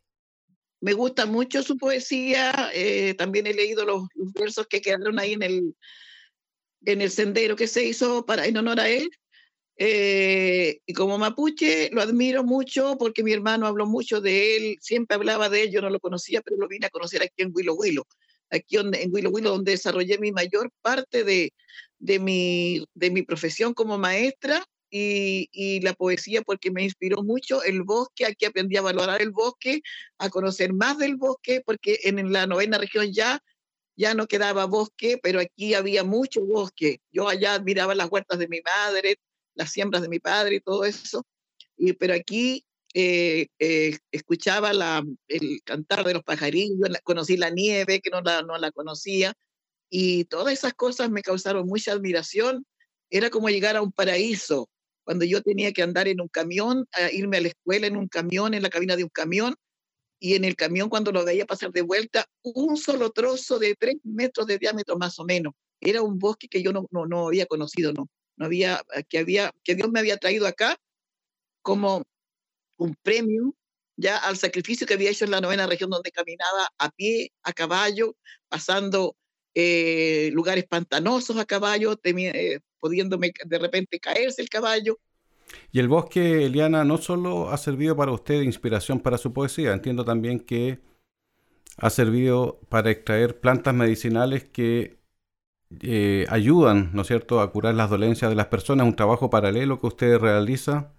Me 0.80 0.92
gusta 0.92 1.26
mucho 1.26 1.62
su 1.62 1.76
poesía. 1.76 2.52
Eh, 2.72 3.14
también 3.14 3.46
he 3.46 3.54
leído 3.54 3.84
los, 3.84 4.06
versos 4.34 4.66
que 4.68 4.80
quedaron 4.80 5.18
ahí 5.18 5.32
en 5.32 5.42
el, 5.42 5.74
en 6.84 7.00
el 7.00 7.10
sendero 7.10 7.56
que 7.56 7.66
se 7.66 7.84
hizo 7.84 8.24
para, 8.24 8.46
en 8.46 8.56
honor 8.56 8.80
a 8.80 8.88
él. 8.88 9.10
Eh, 9.80 10.80
y 10.86 10.92
como 10.92 11.18
mapuche 11.18 11.88
lo 11.92 12.02
admiro 12.02 12.42
mucho 12.42 12.96
porque 12.98 13.22
mi 13.22 13.32
hermano 13.32 13.64
habló 13.64 13.86
mucho 13.86 14.20
de 14.20 14.56
él, 14.56 14.78
siempre 14.80 15.14
hablaba 15.14 15.48
de 15.48 15.62
él, 15.62 15.70
yo 15.70 15.80
no 15.80 15.88
lo 15.88 16.00
conocía, 16.00 16.40
pero 16.42 16.56
lo 16.56 16.66
vine 16.66 16.86
a 16.86 16.90
conocer 16.90 17.22
aquí 17.22 17.42
en 17.42 17.52
Huilo 17.54 17.74
Huilo, 17.74 18.04
aquí 18.50 18.76
en 18.76 18.92
Huilo 19.12 19.30
Huilo, 19.30 19.50
donde 19.50 19.72
desarrollé 19.72 20.18
mi 20.18 20.32
mayor 20.32 20.72
parte 20.82 21.22
de, 21.22 21.52
de, 22.00 22.18
mi, 22.18 22.84
de 22.94 23.10
mi 23.12 23.22
profesión 23.22 23.72
como 23.72 23.98
maestra 23.98 24.66
y, 24.90 25.48
y, 25.52 25.80
la 25.82 25.92
poesía 25.92 26.42
porque 26.42 26.72
me 26.72 26.82
inspiró 26.82 27.22
mucho 27.22 27.62
el 27.62 27.84
bosque, 27.84 28.26
aquí 28.26 28.46
aprendí 28.46 28.76
a 28.78 28.82
valorar 28.82 29.22
el 29.22 29.30
bosque, 29.30 29.82
a 30.18 30.28
conocer 30.28 30.72
más 30.72 30.98
del 30.98 31.14
bosque, 31.14 31.62
porque 31.64 32.00
en 32.02 32.32
la 32.32 32.48
novena 32.48 32.78
región 32.78 33.12
ya 33.12 33.40
ya 33.98 34.14
no 34.14 34.28
quedaba 34.28 34.64
bosque, 34.66 35.18
pero 35.20 35.40
aquí 35.40 35.74
había 35.74 36.04
mucho 36.04 36.44
bosque. 36.44 37.00
Yo 37.10 37.28
allá 37.28 37.54
admiraba 37.54 37.96
las 37.96 38.08
huertas 38.08 38.38
de 38.38 38.46
mi 38.46 38.60
madre, 38.60 39.16
las 39.58 39.72
siembras 39.72 40.02
de 40.02 40.08
mi 40.08 40.20
padre 40.20 40.56
y 40.56 40.60
todo 40.60 40.84
eso. 40.84 41.26
Y, 41.76 41.92
pero 41.92 42.14
aquí 42.14 42.64
eh, 42.94 43.48
eh, 43.58 43.98
escuchaba 44.12 44.70
el 45.28 45.60
cantar 45.64 46.04
de 46.04 46.14
los 46.14 46.22
pajarillos, 46.22 46.78
conocí 47.04 47.36
la 47.36 47.50
nieve, 47.50 48.00
que 48.00 48.10
no 48.10 48.22
la, 48.22 48.42
no 48.42 48.56
la 48.56 48.70
conocía, 48.70 49.34
y 49.90 50.24
todas 50.24 50.54
esas 50.54 50.74
cosas 50.74 51.10
me 51.10 51.22
causaron 51.22 51.66
mucha 51.66 51.92
admiración. 51.92 52.64
Era 53.10 53.30
como 53.30 53.48
llegar 53.48 53.76
a 53.76 53.82
un 53.82 53.92
paraíso, 53.92 54.68
cuando 55.04 55.24
yo 55.24 55.42
tenía 55.42 55.72
que 55.72 55.82
andar 55.82 56.08
en 56.08 56.20
un 56.20 56.28
camión, 56.28 56.86
a 56.92 57.10
irme 57.10 57.38
a 57.38 57.40
la 57.40 57.48
escuela 57.48 57.86
en 57.86 57.96
un 57.96 58.08
camión, 58.08 58.54
en 58.54 58.62
la 58.62 58.70
cabina 58.70 58.96
de 58.96 59.04
un 59.04 59.10
camión, 59.10 59.54
y 60.20 60.34
en 60.34 60.44
el 60.44 60.56
camión 60.56 60.88
cuando 60.88 61.12
lo 61.12 61.24
veía 61.24 61.46
pasar 61.46 61.72
de 61.72 61.82
vuelta, 61.82 62.26
un 62.42 62.76
solo 62.76 63.10
trozo 63.10 63.58
de 63.58 63.74
tres 63.76 63.96
metros 64.04 64.46
de 64.46 64.58
diámetro 64.58 64.96
más 64.98 65.18
o 65.18 65.24
menos. 65.24 65.54
Era 65.80 66.02
un 66.02 66.18
bosque 66.18 66.48
que 66.48 66.62
yo 66.62 66.72
no, 66.72 66.86
no, 66.90 67.06
no 67.06 67.28
había 67.28 67.46
conocido, 67.46 67.92
no 67.92 68.08
no 68.38 68.46
había, 68.46 68.82
eh, 68.94 69.04
que, 69.04 69.18
había, 69.18 69.52
que 69.64 69.74
Dios 69.74 69.90
me 69.90 70.00
había 70.00 70.16
traído 70.16 70.46
acá 70.46 70.76
como 71.62 72.04
un 72.76 72.94
premio 73.02 73.54
ya 73.96 74.16
al 74.16 74.36
sacrificio 74.36 74.86
que 74.86 74.94
había 74.94 75.10
hecho 75.10 75.24
en 75.24 75.32
la 75.32 75.40
novena 75.40 75.66
región 75.66 75.90
donde 75.90 76.12
caminaba 76.12 76.68
a 76.78 76.88
pie, 76.90 77.32
a 77.42 77.52
caballo, 77.52 78.16
pasando 78.48 79.16
eh, 79.54 80.30
lugares 80.32 80.66
pantanosos 80.68 81.36
a 81.36 81.44
caballo, 81.44 81.98
eh, 82.04 82.60
pudiéndome 82.78 83.32
de 83.44 83.58
repente 83.58 83.98
caerse 83.98 84.40
el 84.40 84.48
caballo. 84.48 85.00
Y 85.72 85.80
el 85.80 85.88
bosque, 85.88 86.46
Eliana, 86.46 86.84
no 86.84 86.98
solo 86.98 87.50
ha 87.50 87.58
servido 87.58 87.96
para 87.96 88.12
usted 88.12 88.38
de 88.38 88.44
inspiración 88.44 89.00
para 89.00 89.18
su 89.18 89.32
poesía, 89.32 89.72
entiendo 89.72 90.04
también 90.04 90.38
que 90.38 90.78
ha 91.76 91.90
servido 91.90 92.60
para 92.68 92.90
extraer 92.90 93.40
plantas 93.40 93.74
medicinales 93.74 94.44
que 94.44 94.97
eh, 95.80 96.26
ayudan, 96.28 96.90
¿no 96.94 97.02
es 97.02 97.08
cierto?, 97.08 97.40
a 97.40 97.52
curar 97.52 97.74
las 97.74 97.90
dolencias 97.90 98.30
de 98.30 98.34
las 98.34 98.46
personas, 98.46 98.86
un 98.86 98.96
trabajo 98.96 99.30
paralelo 99.30 99.80
que 99.80 99.86
usted 99.86 100.18
realiza 100.18 100.92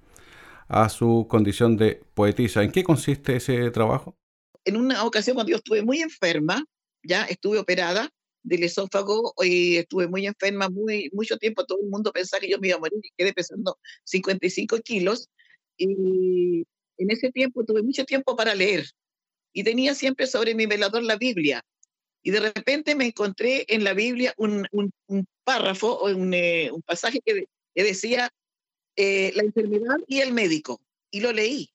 a 0.68 0.90
su 0.90 1.28
condición 1.30 1.76
de 1.78 2.04
poetisa. 2.14 2.64
¿En 2.64 2.72
qué 2.72 2.84
consiste 2.84 3.36
ese 3.36 3.72
trabajo? 3.72 4.16
En 4.66 4.78
una 4.78 5.04
ocasión 5.04 5.36
cuando 5.36 5.52
yo 5.52 5.58
estuve 5.58 5.82
muy 5.82 6.02
enferma, 6.02 6.64
ya 7.04 7.26
estuve 7.26 7.58
operada 7.58 8.10
del 8.44 8.64
esófago 8.64 9.34
y 9.44 9.78
estuve 9.78 10.08
muy 10.08 10.28
enferma 10.28 10.70
muy, 10.70 11.10
mucho 11.14 11.38
tiempo, 11.38 11.66
todo 11.66 11.80
el 11.82 11.90
mundo 11.90 12.12
pensaba 12.12 12.42
que 12.42 12.50
yo 12.50 12.60
me 12.60 12.68
iba 12.70 12.78
a 12.78 12.80
morir 12.80 13.00
y 13.02 13.12
quedé 13.18 13.34
pesando 13.34 13.78
55 14.04 14.80
kilos. 14.80 15.30
Y 15.78 16.66
en 16.98 17.12
ese 17.12 17.32
tiempo 17.32 17.66
tuve 17.66 17.82
mucho 17.82 18.06
tiempo 18.06 18.36
para 18.36 18.54
leer 18.54 18.86
y 19.54 19.64
tenía 19.64 19.96
siempre 19.96 20.28
sobre 20.28 20.54
mi 20.54 20.68
velador 20.68 21.04
la 21.04 21.16
Biblia 21.16 21.64
y 22.22 22.32
de 22.32 22.40
repente 22.40 22.96
me 22.96 23.06
encontré 23.06 23.66
en 23.68 23.84
la 23.84 23.94
Biblia 23.94 24.34
un, 24.38 24.68
párrafo 25.44 25.94
o 25.94 26.10
un, 26.10 26.34
eh, 26.34 26.72
pasaje 26.86 27.22
que, 27.26 27.46
decía 27.76 28.30
eh, 28.96 29.32
la 29.36 29.44
enfermedad 29.44 29.98
y 30.08 30.20
el 30.20 30.34
médico. 30.34 30.82
Y 31.12 31.22
lo 31.22 31.32
leí. 31.32 31.72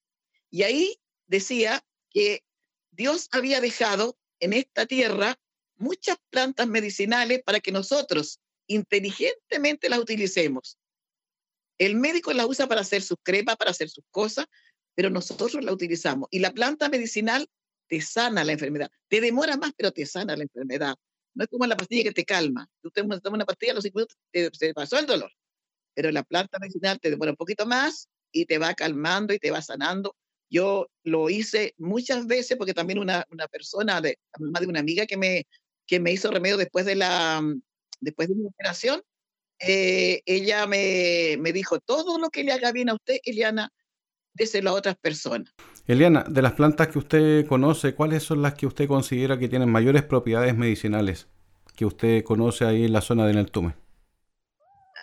Y 0.50 0.62
ahí 0.62 0.98
decía 1.26 1.82
que 2.10 2.42
Dios 2.90 3.28
había 3.32 3.60
dejado 3.60 4.16
en 4.38 4.52
esta 4.52 4.86
tierra 4.86 5.36
muchas 5.76 6.18
plantas 6.30 6.68
medicinales 6.68 7.42
para 7.42 7.60
que 7.60 7.72
nosotros 7.72 8.38
inteligentemente 8.66 9.88
las 9.88 9.98
utilicemos. 9.98 10.78
El 11.78 11.96
médico 11.96 12.32
la 12.32 12.46
usa 12.46 12.68
para 12.68 12.82
hacer 12.82 13.02
sus 13.02 13.18
cremas, 13.22 13.56
para 13.56 13.72
hacer 13.72 13.88
sus 13.88 14.04
cosas, 14.10 14.46
pero 14.94 15.10
nosotros 15.10 15.54
la 15.64 15.72
utilizamos. 15.72 16.28
Y 16.30 16.38
la 16.38 16.52
planta 16.52 16.88
medicinal 16.88 17.48
te 17.86 18.00
sana 18.00 18.44
la 18.44 18.52
enfermedad. 18.52 18.90
Te 19.08 19.20
demora 19.20 19.56
más, 19.56 19.72
pero 19.76 19.92
te 19.92 20.06
sana 20.06 20.36
la 20.36 20.42
enfermedad. 20.44 20.94
No 21.34 21.44
es 21.44 21.50
como 21.50 21.66
la 21.66 21.76
pastilla 21.76 22.04
que 22.04 22.12
te 22.12 22.24
calma. 22.24 22.68
Tú 22.80 22.90
te 22.90 23.02
tomas 23.02 23.20
una 23.24 23.44
pastilla, 23.44 23.72
a 23.72 23.74
los 23.74 23.84
cinco 23.84 23.98
minutos 23.98 24.16
te, 24.58 24.74
pasó 24.74 24.98
el 24.98 25.06
dolor. 25.06 25.30
Pero 25.94 26.10
la 26.10 26.22
planta 26.22 26.58
medicinal 26.58 26.98
te 27.00 27.10
demora 27.10 27.32
un 27.32 27.36
poquito 27.36 27.66
más 27.66 28.08
y 28.32 28.46
te 28.46 28.58
va 28.58 28.74
calmando 28.74 29.34
y 29.34 29.38
te 29.38 29.50
va 29.50 29.62
sanando. 29.62 30.16
Yo 30.50 30.88
lo 31.02 31.30
hice 31.30 31.74
muchas 31.78 32.26
veces 32.26 32.56
porque 32.56 32.74
también 32.74 32.98
una, 32.98 33.26
una 33.30 33.48
persona, 33.48 34.00
de, 34.00 34.18
la 34.32 34.46
mamá 34.46 34.60
de 34.60 34.66
una 34.66 34.80
amiga 34.80 35.06
que 35.06 35.16
me, 35.16 35.46
que 35.86 36.00
me 36.00 36.12
hizo 36.12 36.30
remedio 36.30 36.56
después 36.56 36.86
de 36.86 36.94
la, 36.94 37.42
después 38.00 38.28
de 38.28 38.34
mi 38.36 38.46
operación, 38.46 39.02
eh, 39.58 40.22
ella 40.26 40.66
me, 40.66 41.36
me 41.40 41.52
dijo, 41.52 41.80
todo 41.80 42.18
lo 42.18 42.30
que 42.30 42.44
le 42.44 42.52
haga 42.52 42.72
bien 42.72 42.88
a 42.88 42.94
usted, 42.94 43.18
Eliana, 43.24 43.72
déselo 44.34 44.70
a 44.70 44.74
otras 44.74 44.96
personas. 44.96 45.52
Eliana, 45.86 46.24
de 46.26 46.40
las 46.40 46.54
plantas 46.54 46.88
que 46.88 46.98
usted 46.98 47.46
conoce, 47.46 47.94
¿cuáles 47.94 48.22
son 48.22 48.40
las 48.40 48.54
que 48.54 48.66
usted 48.66 48.88
considera 48.88 49.38
que 49.38 49.48
tienen 49.48 49.70
mayores 49.70 50.02
propiedades 50.02 50.56
medicinales 50.56 51.28
que 51.76 51.84
usted 51.84 52.24
conoce 52.24 52.64
ahí 52.64 52.84
en 52.84 52.92
la 52.94 53.02
zona 53.02 53.26
de 53.26 53.34
Neltume? 53.34 53.74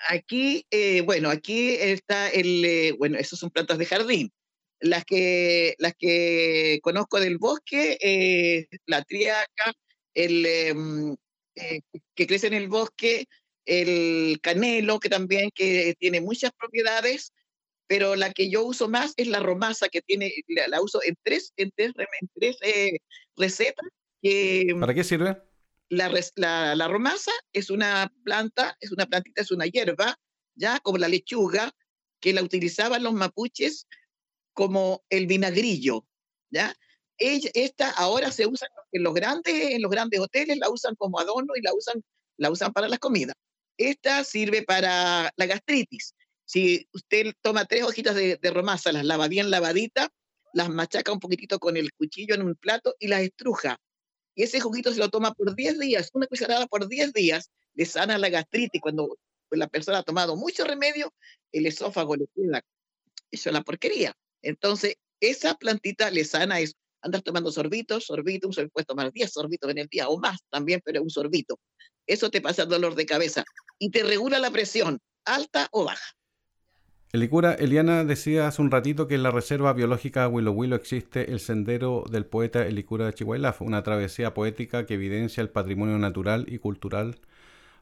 Aquí, 0.10 0.66
eh, 0.72 1.02
bueno, 1.02 1.30
aquí 1.30 1.76
está 1.76 2.30
el, 2.30 2.66
eh, 2.66 2.96
bueno, 2.98 3.20
esas 3.20 3.38
son 3.38 3.52
plantas 3.52 3.78
de 3.78 3.86
jardín. 3.86 4.32
Las 4.80 5.06
que, 5.06 5.76
las 5.78 5.94
que 5.94 6.80
conozco 6.82 7.20
del 7.20 7.38
bosque, 7.38 8.00
eh, 8.02 8.66
la 8.88 9.04
triaca, 9.04 9.74
el 10.16 10.44
em, 10.48 11.16
que 12.16 12.26
crece 12.26 12.48
en 12.48 12.56
el 12.56 12.68
bosque, 12.68 13.26
el 13.66 14.40
canelo, 14.42 15.00
que 15.00 15.10
también 15.10 15.52
que 15.54 15.94
tiene 16.00 16.22
muchas 16.22 16.52
propiedades, 16.58 17.32
pero 17.92 18.16
la 18.16 18.32
que 18.32 18.50
yo 18.50 18.64
uso 18.64 18.88
más 18.88 19.14
es 19.18 19.28
la 19.28 19.42
romasa, 19.42 19.90
que 19.90 20.02
tiene, 20.02 20.32
la, 20.48 20.82
uso 20.82 21.02
en 21.04 21.14
tres, 21.24 21.52
en 21.58 21.72
tres, 21.76 21.92
eh, 22.62 23.00
recetas. 23.36 23.86
¿Para 24.80 24.94
qué 24.94 25.04
sirve? 25.04 25.38
La, 25.90 26.10
la, 26.38 26.74
la, 26.74 26.88
romasa 26.88 27.34
es 27.52 27.70
una 27.70 28.10
planta, 28.24 28.78
es 28.80 28.94
una 28.94 29.08
plantita, 29.08 29.42
es 29.42 29.52
una 29.52 29.66
hierba, 29.66 30.18
ya 30.56 30.80
como 30.80 31.00
la 31.00 31.10
lechuga, 31.10 31.70
que 32.22 32.32
la 32.32 32.42
utilizaban 32.42 33.04
los 33.04 33.12
mapuches 33.12 33.88
como 34.54 35.04
el 35.10 35.28
vinagrillo, 35.28 36.06
¿ya? 36.50 36.74
esta 37.18 37.90
ahora 37.90 38.32
se 38.32 38.48
usa 38.48 38.70
en 38.94 39.04
los 39.04 39.14
grandes, 39.14 39.54
en 39.54 39.82
los 39.82 39.92
grandes 39.92 40.22
hoteles, 40.22 40.58
la 40.60 40.70
usan 40.70 40.96
como 40.96 41.20
adorno 41.20 41.58
y 41.58 41.62
la 41.62 41.74
usan, 41.74 42.02
la 42.38 42.52
usan 42.52 42.72
para 42.72 42.88
las 42.88 43.00
comidas. 43.00 43.36
Esta 43.76 44.24
sirve 44.24 44.64
para 44.64 45.30
la 45.36 45.46
gastritis. 45.46 46.16
Si 46.52 46.86
usted 46.92 47.32
toma 47.40 47.64
tres 47.64 47.84
hojitas 47.84 48.14
de, 48.14 48.38
romasa, 48.54 48.92
las 48.92 49.06
lava 49.06 49.30
bien 49.30 49.50
lavaditas, 49.50 50.10
las 50.52 50.68
machaca 50.68 51.14
un 51.14 51.22
poquitito 51.22 51.60
con 51.60 51.78
el 51.78 51.94
cuchillo 51.94 52.36
en 52.36 52.42
un 52.42 52.56
plato 52.56 52.94
y 53.00 53.08
las 53.08 53.22
estruja. 53.22 53.78
Y 54.36 54.44
ese 54.44 54.60
juguito 54.60 54.92
se 54.92 55.00
lo 55.00 55.08
toma 55.08 55.34
por 55.34 55.56
10 55.56 55.80
días, 55.80 56.10
una 56.12 56.28
cucharada 56.28 56.68
por 56.68 56.90
10 56.90 57.14
días, 57.14 57.50
le 57.74 57.86
sana 57.86 58.18
la 58.18 58.28
gastritis. 58.28 58.82
Cuando 58.82 59.18
la 59.52 59.70
persona 59.70 60.00
ha 60.00 60.04
tomado 60.04 60.36
mucho 60.36 60.66
remedio, 60.66 61.14
el 61.54 61.68
esófago 61.68 62.18
le 62.18 62.26
queda. 62.36 62.62
Eso 63.32 63.48
es 63.48 63.54
la 63.54 63.62
porquería. 63.62 64.14
Entonces, 64.42 64.96
esa 65.22 65.56
plantita 65.56 66.12
le 66.12 66.26
sana 66.26 66.60
eso. 66.60 66.74
Andas 67.02 67.24
tomando 67.24 67.50
sorbitos, 67.54 68.08
sorbitos, 68.08 68.58
puedes 68.74 68.88
tomar 68.88 69.14
10 69.14 69.32
sorbitos 69.32 69.72
en 69.72 69.78
el 69.78 69.88
día 69.88 70.10
o 70.10 70.20
más 70.20 70.40
también, 70.50 70.82
pero 70.84 71.02
un 71.02 71.10
sorbito. 71.10 71.58
Eso 72.08 72.30
te 72.30 72.42
pasa 72.42 72.64
el 72.64 72.68
dolor 72.68 72.96
de 72.96 73.06
cabeza 73.06 73.46
y 73.80 73.90
te 73.90 74.04
regula 74.04 74.38
la 74.38 74.52
presión, 74.52 75.00
alta 75.24 75.70
o 75.72 75.86
baja. 75.86 76.14
Elicura, 77.14 77.54
Eliana 77.54 78.06
decía 78.06 78.48
hace 78.48 78.62
un 78.62 78.72
ratito 78.72 79.06
que 79.06 79.16
en 79.16 79.24
la 79.24 79.32
reserva 79.32 79.74
biológica 79.74 80.30
Willow 80.30 80.54
Willow 80.54 80.78
existe 80.78 81.32
el 81.34 81.42
sendero 81.42 82.06
del 82.10 82.26
poeta 82.26 82.66
Elicura 82.66 83.06
de 83.06 83.14
Chihuahua, 83.14 83.54
una 83.60 83.84
travesía 83.84 84.34
poética 84.34 84.86
que 84.86 84.94
evidencia 84.94 85.42
el 85.42 85.50
patrimonio 85.50 85.98
natural 85.98 86.46
y 86.48 86.60
cultural 86.60 87.20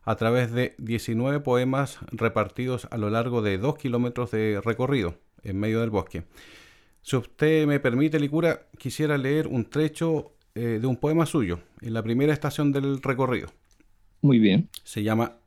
a 0.01 0.15
través 0.15 0.51
de 0.51 0.73
19 0.79 1.41
poemas 1.41 1.99
repartidos 2.11 2.87
a 2.89 2.97
lo 2.97 3.11
largo 3.11 3.43
de 3.43 3.59
2 3.59 3.77
kilómetros 3.77 4.31
de 4.31 4.61
recorrido 4.65 5.19
en 5.43 5.59
medio 5.59 5.81
del 5.81 5.91
bosque. 5.91 6.23
Si 7.03 7.15
usted 7.15 7.67
me 7.67 7.79
permite, 7.79 8.17
Elicura, 8.17 8.67
quisiera 8.79 9.15
leer 9.19 9.45
un 9.45 9.69
trecho 9.69 10.33
eh, 10.55 10.79
de 10.81 10.87
un 10.87 10.97
poema 10.97 11.27
suyo 11.27 11.59
en 11.81 11.93
la 11.93 12.01
primera 12.01 12.33
estación 12.33 12.71
del 12.71 12.99
recorrido. 13.03 13.51
Muy 14.21 14.39
bien. 14.39 14.69
Se 14.83 15.03
llama 15.03 15.37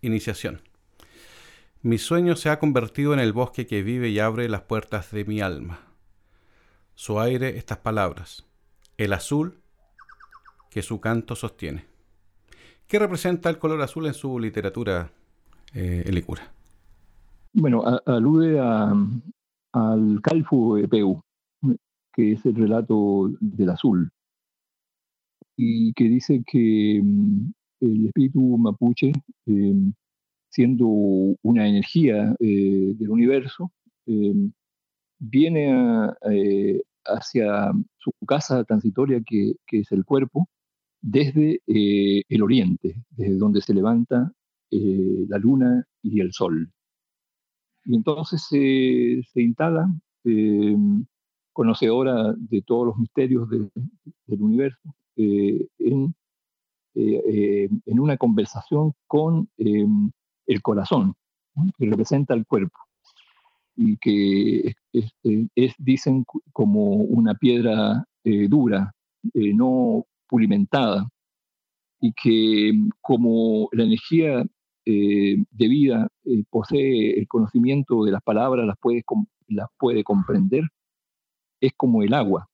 Iniciación. 0.00 0.62
Mi 1.86 1.98
sueño 1.98 2.34
se 2.34 2.50
ha 2.50 2.58
convertido 2.58 3.14
en 3.14 3.20
el 3.20 3.32
bosque 3.32 3.64
que 3.64 3.84
vive 3.84 4.08
y 4.08 4.18
abre 4.18 4.48
las 4.48 4.62
puertas 4.62 5.12
de 5.12 5.24
mi 5.24 5.40
alma. 5.40 5.78
Su 6.96 7.20
aire, 7.20 7.58
estas 7.58 7.78
palabras. 7.78 8.44
El 8.96 9.12
azul 9.12 9.60
que 10.68 10.82
su 10.82 10.98
canto 10.98 11.36
sostiene. 11.36 11.84
¿Qué 12.88 12.98
representa 12.98 13.50
el 13.50 13.60
color 13.60 13.80
azul 13.82 14.08
en 14.08 14.14
su 14.14 14.36
literatura, 14.40 15.12
eh, 15.74 16.02
Elicura? 16.06 16.52
Bueno, 17.52 17.84
alude 18.04 18.58
al 18.58 20.20
Calfu 20.24 20.84
Peu, 20.90 21.20
que 22.12 22.32
es 22.32 22.44
el 22.46 22.56
relato 22.56 23.30
del 23.38 23.70
azul, 23.70 24.10
y 25.56 25.92
que 25.92 26.08
dice 26.08 26.42
que 26.44 27.00
mm, 27.00 27.52
el 27.78 28.06
espíritu 28.06 28.58
mapuche 28.58 29.12
eh, 29.46 29.92
siendo 30.56 30.86
una 31.42 31.68
energía 31.68 32.34
eh, 32.40 32.94
del 32.96 33.10
universo, 33.10 33.72
eh, 34.06 34.32
viene 35.18 36.10
eh, 36.30 36.80
hacia 37.04 37.72
su 37.98 38.10
casa 38.26 38.64
transitoria 38.64 39.20
que, 39.20 39.56
es 39.70 39.92
el 39.92 40.06
cuerpo, 40.06 40.48
desde 41.02 41.60
el 41.66 42.42
oriente, 42.42 42.96
desde 43.10 43.36
donde 43.36 43.60
se 43.60 43.74
levanta 43.74 44.32
la 44.70 45.38
luna 45.38 45.84
y 46.02 46.20
el 46.20 46.32
sol. 46.32 46.72
Y 47.84 47.94
entonces 47.94 48.42
se, 48.48 49.42
instala, 49.42 49.86
conocedora 51.52 52.34
de 52.36 52.62
todos 52.62 52.86
los 52.86 52.96
misterios 52.96 53.48
del 53.50 54.42
universo, 54.42 54.94
en, 55.16 56.14
en, 56.94 58.00
una 58.00 58.16
conversación 58.16 58.94
con 59.06 59.48
el 60.46 60.62
corazón, 60.62 61.14
que 61.78 61.86
representa 61.86 62.34
el 62.34 62.46
cuerpo, 62.46 62.78
y 63.76 63.96
que 63.98 64.74
es, 64.92 65.74
dicen, 65.78 66.24
como 66.52 66.94
una 66.94 67.34
piedra 67.34 68.04
eh, 68.24 68.48
dura, 68.48 68.92
eh, 69.34 69.52
no 69.54 70.04
pulimentada, 70.28 71.08
y 72.00 72.12
que 72.12 72.72
como 73.00 73.68
la 73.72 73.84
energía 73.84 74.44
eh, 74.84 75.36
de 75.50 75.68
vida 75.68 76.08
posee 76.50 77.18
el 77.18 77.26
conocimiento 77.28 78.04
de 78.04 78.12
las 78.12 78.22
palabras, 78.22 78.66
las 78.66 78.76
puede, 78.78 79.04
las 79.48 79.68
puede 79.78 80.04
comprender, 80.04 80.64
es 81.60 81.72
como 81.76 82.02
el 82.02 82.14
agua. 82.14 82.48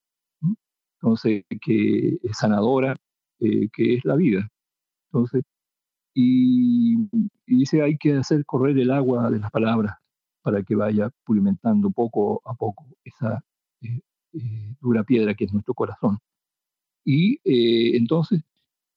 Entonces, 1.01 1.43
que 1.61 2.17
es 2.23 2.37
sanadora, 2.37 2.95
que 3.39 3.95
es 3.95 4.05
la 4.05 4.15
vida. 4.15 4.47
Entonces, 5.11 5.43
y, 6.13 6.97
dice 7.47 7.81
hay 7.81 7.97
que 7.97 8.17
hacer 8.17 8.45
correr 8.45 8.77
el 8.77 8.91
agua 8.91 9.29
de 9.31 9.39
las 9.39 9.51
palabras 9.51 9.95
para 10.41 10.63
que 10.63 10.75
vaya 10.75 11.09
pulimentando 11.25 11.89
poco 11.91 12.41
a 12.45 12.53
poco 12.53 12.85
esa 13.03 13.43
eh, 13.81 14.01
eh, 14.33 14.75
dura 14.81 15.03
piedra 15.03 15.33
que 15.33 15.45
es 15.45 15.53
nuestro 15.53 15.73
corazón. 15.73 16.19
Y 17.05 17.35
eh, 17.43 17.97
entonces, 17.97 18.41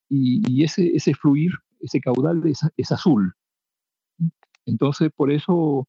y, 0.08 0.62
ese, 0.64 0.94
ese 0.94 1.14
fluir, 1.14 1.52
ese 1.80 2.00
caudal 2.00 2.46
es, 2.46 2.60
es 2.76 2.92
azul. 2.92 3.34
Entonces, 4.64 5.10
por 5.14 5.30
eso 5.32 5.86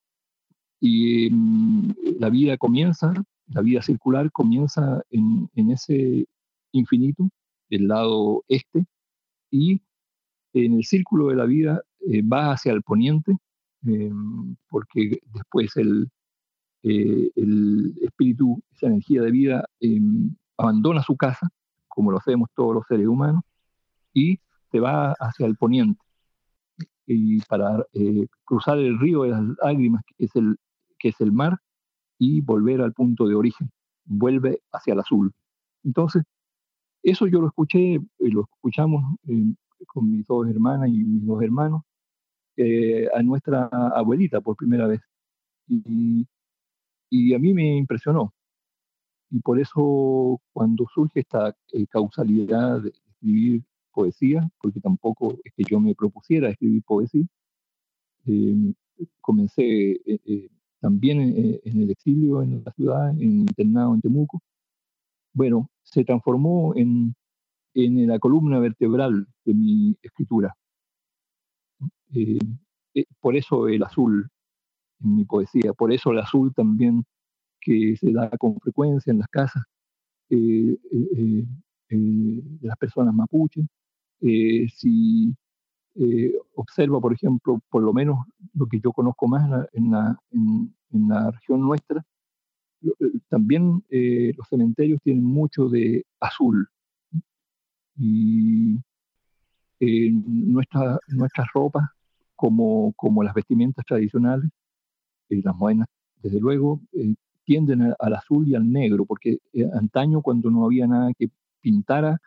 y, 0.80 1.30
mm, 1.32 1.94
la 2.20 2.30
vida 2.30 2.58
comienza, 2.58 3.14
la 3.48 3.62
vida 3.62 3.82
circular 3.82 4.32
comienza 4.32 5.02
en, 5.10 5.50
en 5.56 5.72
ese 5.72 6.28
infinito, 6.72 7.30
del 7.70 7.88
lado 7.88 8.44
este, 8.48 8.86
y 9.52 9.82
en 10.66 10.74
el 10.74 10.84
círculo 10.84 11.28
de 11.28 11.36
la 11.36 11.46
vida 11.46 11.82
eh, 12.10 12.22
va 12.22 12.52
hacia 12.52 12.72
el 12.72 12.84
poniente, 12.84 13.38
eh, 13.86 14.12
porque 14.70 15.20
después 15.34 15.76
el, 15.78 16.10
eh, 16.84 17.32
el, 17.36 17.94
espíritu, 18.02 18.62
esa 18.72 18.88
energía 18.88 19.22
de 19.22 19.32
vida, 19.32 19.66
abandona 20.58 21.04
su 21.04 21.16
casa, 21.16 21.50
como 21.88 22.12
lo 22.12 22.18
hacemos 22.18 22.50
todos 22.56 22.76
los 22.76 22.88
seres 22.88 23.08
humanos, 23.08 23.44
y 24.14 24.40
se 24.72 24.80
va 24.80 25.14
hacia 25.14 25.46
el 25.46 25.56
poniente. 25.56 26.00
Y 27.06 27.40
para 27.42 27.86
cruzar 28.44 28.78
el 28.78 29.00
río 29.00 29.24
de 29.24 29.30
las 29.30 29.44
lágrimas, 29.64 30.04
que 30.06 30.26
es, 30.26 30.36
el, 30.36 30.58
que 31.00 31.10
es 31.10 31.22
el 31.22 31.32
mar, 31.32 31.58
y 32.20 32.42
volver 32.42 32.82
al 32.82 32.94
punto 32.94 33.28
de 33.28 33.36
origen, 33.36 33.72
vuelve 34.06 34.62
hacia 34.72 34.94
el 34.94 35.00
azul. 35.00 35.32
Entonces, 35.84 36.24
eso 37.04 37.28
yo 37.28 37.40
lo 37.40 37.48
escuché, 37.48 38.00
lo 38.20 38.42
escuchamos 38.42 39.04
con 39.86 40.12
mis 40.12 40.26
dos 40.26 40.48
hermanas 40.50 40.90
y 40.90 41.04
mis 41.04 41.26
dos 41.26 41.42
hermanos, 41.44 41.84
eh, 42.58 43.08
a 43.14 43.22
nuestra 43.24 43.66
abuelita 43.68 44.42
por 44.42 44.56
primera 44.56 44.88
vez. 44.88 45.02
Y, 45.68 46.28
y 47.10 47.34
a 47.34 47.40
mí 47.40 47.54
me 47.54 47.78
impresionó. 47.78 48.34
Y 49.30 49.40
por 49.40 49.60
eso 49.60 50.42
cuando 50.54 50.86
surge 50.94 51.22
esta 51.22 51.56
eh, 51.74 51.86
causalidad 51.88 52.82
de 52.82 52.90
escribir 52.90 53.64
poesía, 53.92 54.50
porque 54.62 54.80
tampoco 54.80 55.38
es 55.44 55.54
que 55.54 55.64
yo 55.70 55.80
me 55.80 55.96
propusiera 55.96 56.50
escribir 56.50 56.84
poesía, 56.84 57.26
em, 58.26 58.74
comencé 59.22 59.64
eh, 59.64 60.20
eh, 60.26 60.50
también 60.80 61.20
en 61.64 61.82
el 61.82 61.92
exilio 61.92 62.42
en 62.44 62.64
la 62.64 62.72
ciudad, 62.74 63.10
en 63.12 63.42
internado 63.42 63.96
en 63.96 64.02
Temuco. 64.02 64.42
Bueno, 65.34 65.70
se 65.84 66.04
transformó 66.06 66.74
en, 66.76 67.16
en 67.74 68.08
la 68.08 68.20
columna 68.20 68.60
vertebral 68.60 69.28
de 69.46 69.54
mi 69.54 69.98
escritura. 70.02 70.56
por 73.20 73.36
eso 73.36 73.68
el 73.68 73.84
azul 73.84 74.30
en 75.02 75.16
mi 75.16 75.26
poesía, 75.26 75.74
por 75.74 75.92
eso 75.92 76.12
el 76.12 76.20
azul 76.20 76.54
también 76.54 77.04
que 77.62 77.96
se 77.98 78.12
da 78.12 78.30
con 78.38 78.60
frecuencia 78.60 79.12
en 79.12 79.20
las 79.20 79.28
casas 79.28 79.64
eh, 80.30 80.78
eh, 80.92 81.46
eh, 81.90 82.42
de 82.60 82.68
las 82.68 82.78
personas 82.78 83.14
mapuches. 83.14 83.66
si 84.20 85.36
observa, 86.56 87.00
por 87.00 87.14
ejemplo, 87.14 87.60
por 87.70 87.82
lo 87.84 87.94
menos 87.94 88.20
lo 88.54 88.68
que 88.68 88.80
yo 88.80 88.92
conozco 88.92 89.28
más 89.28 89.68
en 89.74 89.92
la, 89.92 90.18
en 90.32 91.08
la, 91.10 91.32
región 91.32 91.62
nuestra, 91.62 92.04
también 93.30 93.84
los 93.90 94.48
cementerios 94.48 95.02
tienen 95.04 95.24
mucho 95.24 95.70
de 95.70 96.06
azul. 96.20 96.68
Y 97.98 98.80
nuestra, 100.12 101.00
nuestras 101.08 101.48
ropas, 101.54 101.84
como, 102.36 102.94
como 102.96 103.24
las 103.24 103.34
vestimentas 103.34 103.86
tradicionales, 103.86 104.50
y 105.30 105.42
las 105.42 105.56
modernas, 105.56 105.88
desde 106.22 106.40
luego, 106.40 106.80
tienden 107.44 107.94
al 108.00 108.14
azul 108.14 108.48
y 108.48 108.56
al 108.56 108.70
negro, 108.72 109.06
porque 109.06 109.40
eh, 109.54 109.70
antaño 109.74 110.22
cuando 110.22 110.52
no 110.52 110.66
había 110.66 110.88
nada 110.88 111.12
que 111.18 111.30
pintara 111.62 112.20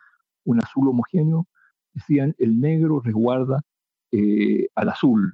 un 0.43 0.59
azul 0.63 0.89
homogéneo, 0.89 1.47
decían 1.93 2.33
el 2.39 2.59
negro 2.59 2.99
resguarda 3.01 3.61
eh, 4.11 4.67
al 4.75 4.89
azul, 4.89 5.33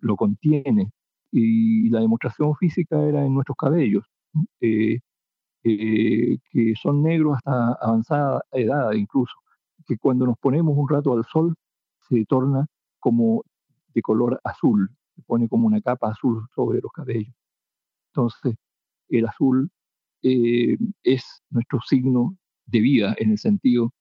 lo 0.00 0.16
contiene, 0.16 0.90
y 1.30 1.88
la 1.88 2.00
demostración 2.00 2.54
física 2.56 3.00
era 3.02 3.24
en 3.24 3.34
nuestros 3.34 3.56
cabellos, 3.56 4.04
eh, 4.60 4.98
que 5.62 6.74
son 6.82 7.02
negros 7.02 7.36
hasta 7.36 7.74
avanzada 7.74 8.42
edad 8.50 8.92
incluso, 8.92 9.34
que 9.86 9.98
cuando 9.98 10.26
nos 10.26 10.38
ponemos 10.38 10.76
un 10.76 10.88
rato 10.88 11.12
al 11.12 11.24
sol 11.24 11.54
se 12.08 12.24
torna 12.26 12.66
como 12.98 13.44
de 13.94 14.02
color 14.02 14.40
azul, 14.44 14.90
se 15.14 15.22
pone 15.22 15.48
como 15.48 15.66
una 15.66 15.80
capa 15.80 16.10
azul 16.10 16.46
sobre 16.54 16.80
los 16.80 16.92
cabellos. 16.92 17.34
Entonces, 18.08 18.56
el 19.08 19.26
azul 19.26 19.70
eh, 20.22 20.76
es 21.02 21.42
nuestro 21.50 21.80
signo 21.80 22.36
de 22.66 22.80
vida 22.80 23.14
en 23.18 23.32
el 23.32 23.38
sentido 23.38 23.92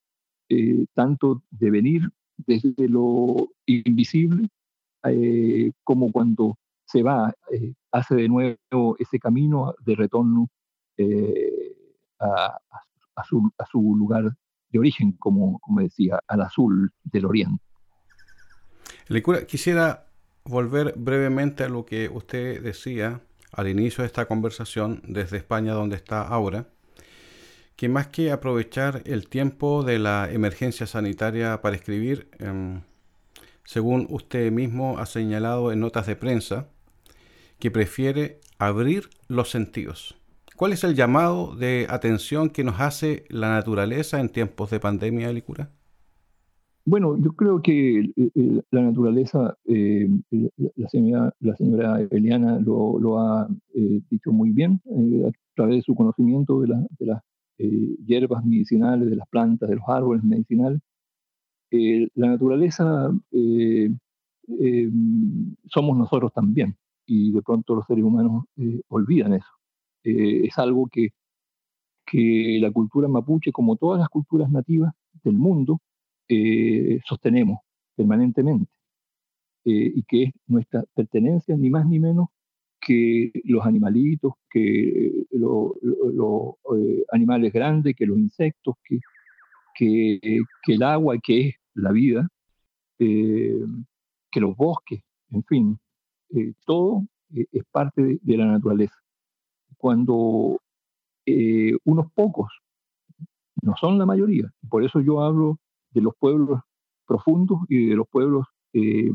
eh, 0.50 0.86
tanto 0.94 1.44
de 1.50 1.72
venir 1.72 2.10
desde 2.38 2.88
lo 2.88 3.50
invisible 3.66 4.50
eh, 5.04 5.72
como 5.84 6.12
cuando 6.12 6.58
se 6.86 7.04
va, 7.04 7.34
hace 7.92 8.16
de 8.16 8.28
nuevo 8.28 8.96
ese 9.00 9.18
camino 9.18 9.74
de 9.86 9.96
retorno 9.96 10.50
a, 12.20 12.60
su, 13.24 13.96
lugar 13.96 14.36
de 14.72 14.80
origen, 14.80 15.14
como, 15.14 15.60
como 15.60 15.82
decía, 15.82 16.20
al 16.28 16.42
azul 16.42 16.92
del 17.04 17.26
oriente. 17.26 17.64
quisiera 19.48 20.08
volver 20.44 20.94
brevemente 20.98 21.64
a 21.64 21.70
lo 21.70 21.86
que 21.86 22.10
usted 22.10 22.62
decía 22.62 23.22
al 23.52 23.68
inicio 23.68 24.02
de 24.02 24.08
esta 24.08 24.26
conversación 24.26 25.02
desde 25.06 25.38
España 25.38 25.74
donde 25.74 25.96
está 25.96 26.22
ahora, 26.22 26.68
que 27.76 27.90
más 27.90 28.08
que 28.08 28.32
aprovechar 28.32 29.02
el 29.06 29.28
tiempo 29.28 29.84
de 29.84 30.00
la 30.00 30.32
emergencia 30.32 30.88
sanitaria 30.88 31.62
para 31.62 31.76
escribir, 31.76 32.30
em, 32.40 32.82
según 33.64 34.08
usted 34.10 34.52
mismo 34.52 35.00
ha 35.00 35.06
señalado 35.06 35.72
en 35.72 35.80
notas 35.80 36.08
de 36.08 36.16
prensa, 36.16 36.70
que 37.60 37.72
prefiere 37.72 38.40
abrir 38.58 39.10
los 39.28 39.50
sentidos. 39.50 40.21
¿Cuál 40.62 40.74
es 40.74 40.84
el 40.84 40.94
llamado 40.94 41.56
de 41.56 41.88
atención 41.90 42.52
que 42.52 42.64
nos 42.64 42.80
hace 42.80 43.26
la 43.30 43.50
naturaleza 43.50 44.20
en 44.20 44.30
tiempos 44.30 44.70
de 44.70 44.80
pandemia, 44.80 45.34
Licura? 45.34 45.72
Bueno, 46.86 47.18
yo 47.20 47.32
creo 47.32 47.64
que 47.64 48.02
eh, 48.02 48.12
eh, 48.16 48.62
la 48.70 48.84
naturaleza, 48.84 49.58
eh, 49.66 50.08
la, 50.76 50.88
señora, 50.88 51.34
la 51.40 51.56
señora 51.56 52.00
Eliana 52.12 52.60
lo, 52.60 53.20
ha 53.20 53.48
dicho 53.74 54.32
muy 54.32 54.52
bien 54.52 54.80
a 55.28 55.32
través 55.56 55.78
de 55.78 55.82
su 55.82 55.96
conocimiento 55.96 56.62
de, 56.62 56.68
las 57.00 57.24
hierbas 57.58 58.46
medicinales, 58.46 59.10
de 59.10 59.16
las 59.16 59.28
plantas, 59.30 59.68
de 59.68 59.78
los 59.78 59.86
árboles 59.88 60.24
medicinales. 60.24 60.80
la 61.72 62.28
naturaleza 62.28 63.12
somos 65.66 65.98
nosotros 65.98 66.32
también 66.34 66.76
y 67.08 67.32
de 67.32 67.42
pronto 67.42 67.74
los 67.74 67.88
seres 67.88 68.04
humanos 68.04 68.46
olvidan 68.90 69.34
eso. 69.34 69.61
Es 70.04 70.58
algo 70.58 70.88
que, 70.88 71.10
que 72.06 72.60
la 72.62 72.72
cultura 72.72 73.08
mapuche, 73.08 73.52
como 73.52 73.78
todas 73.78 74.00
las 74.00 74.10
culturas 74.10 74.52
nativas 74.52 74.94
del 75.24 75.36
mundo, 75.36 75.80
eh, 76.28 77.00
sostenemos 77.06 77.60
permanentemente 77.94 78.72
eh, 79.66 79.92
y 79.96 80.04
que 80.04 80.24
es 80.24 80.32
nuestra 80.48 80.84
pertenencia 80.94 81.58
ni 81.58 81.70
más 81.70 81.86
ni 81.86 82.00
menos 82.00 82.30
que 82.80 83.32
los 83.44 83.66
animalitos, 83.66 84.34
que 84.50 85.26
los 85.32 85.74
eh, 86.78 87.04
animales 87.12 87.54
grandes, 87.54 87.96
que 87.96 88.06
los 88.06 88.18
insectos, 88.18 88.76
que, 88.84 89.00
que, 89.76 90.42
el 90.68 90.84
agua, 90.84 91.18
que 91.22 91.50
es 91.50 91.56
la 91.76 91.92
vida, 91.92 92.28
que 92.98 94.40
los 94.40 94.56
bosques, 94.56 95.02
en 95.32 95.44
fin, 95.44 95.80
todo 96.66 97.06
es 97.30 97.64
parte 97.72 98.20
de, 98.22 98.38
la 98.38 98.46
naturaleza. 98.46 99.01
Cuando 99.82 100.60
unos 101.86 102.12
pocos, 102.14 102.52
no 103.64 103.74
son 103.80 103.98
la 103.98 104.06
mayoría, 104.06 104.52
por 104.70 104.84
eso 104.84 105.02
yo 105.02 105.22
hablo 105.22 105.58
de 105.92 106.02
los 106.02 106.14
pueblos 106.20 106.60
profundos 107.08 107.60
y 107.68 107.88
de 107.88 107.96
los 107.96 108.08
pueblos 108.08 108.46
eh, 108.74 109.12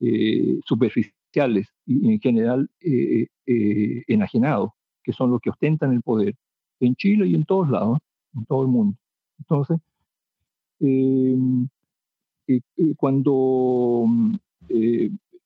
eh, 0.00 0.60
superficiales 0.66 1.66
y 1.86 2.12
en 2.12 2.20
general 2.20 2.68
eh, 2.80 3.26
enajenados, 3.46 4.70
que 5.02 5.14
son 5.14 5.30
los 5.30 5.40
que 5.40 5.50
ostentan 5.50 5.92
el 5.92 6.02
poder 6.02 6.34
en 6.80 6.94
Chile 6.94 7.26
y 7.26 7.34
en 7.34 7.44
todos 7.44 7.70
lados, 7.70 7.98
en 8.34 8.44
todo 8.44 8.62
el 8.62 8.68
mundo. 8.68 8.98
Entonces, 9.38 9.78
cuando 12.98 14.04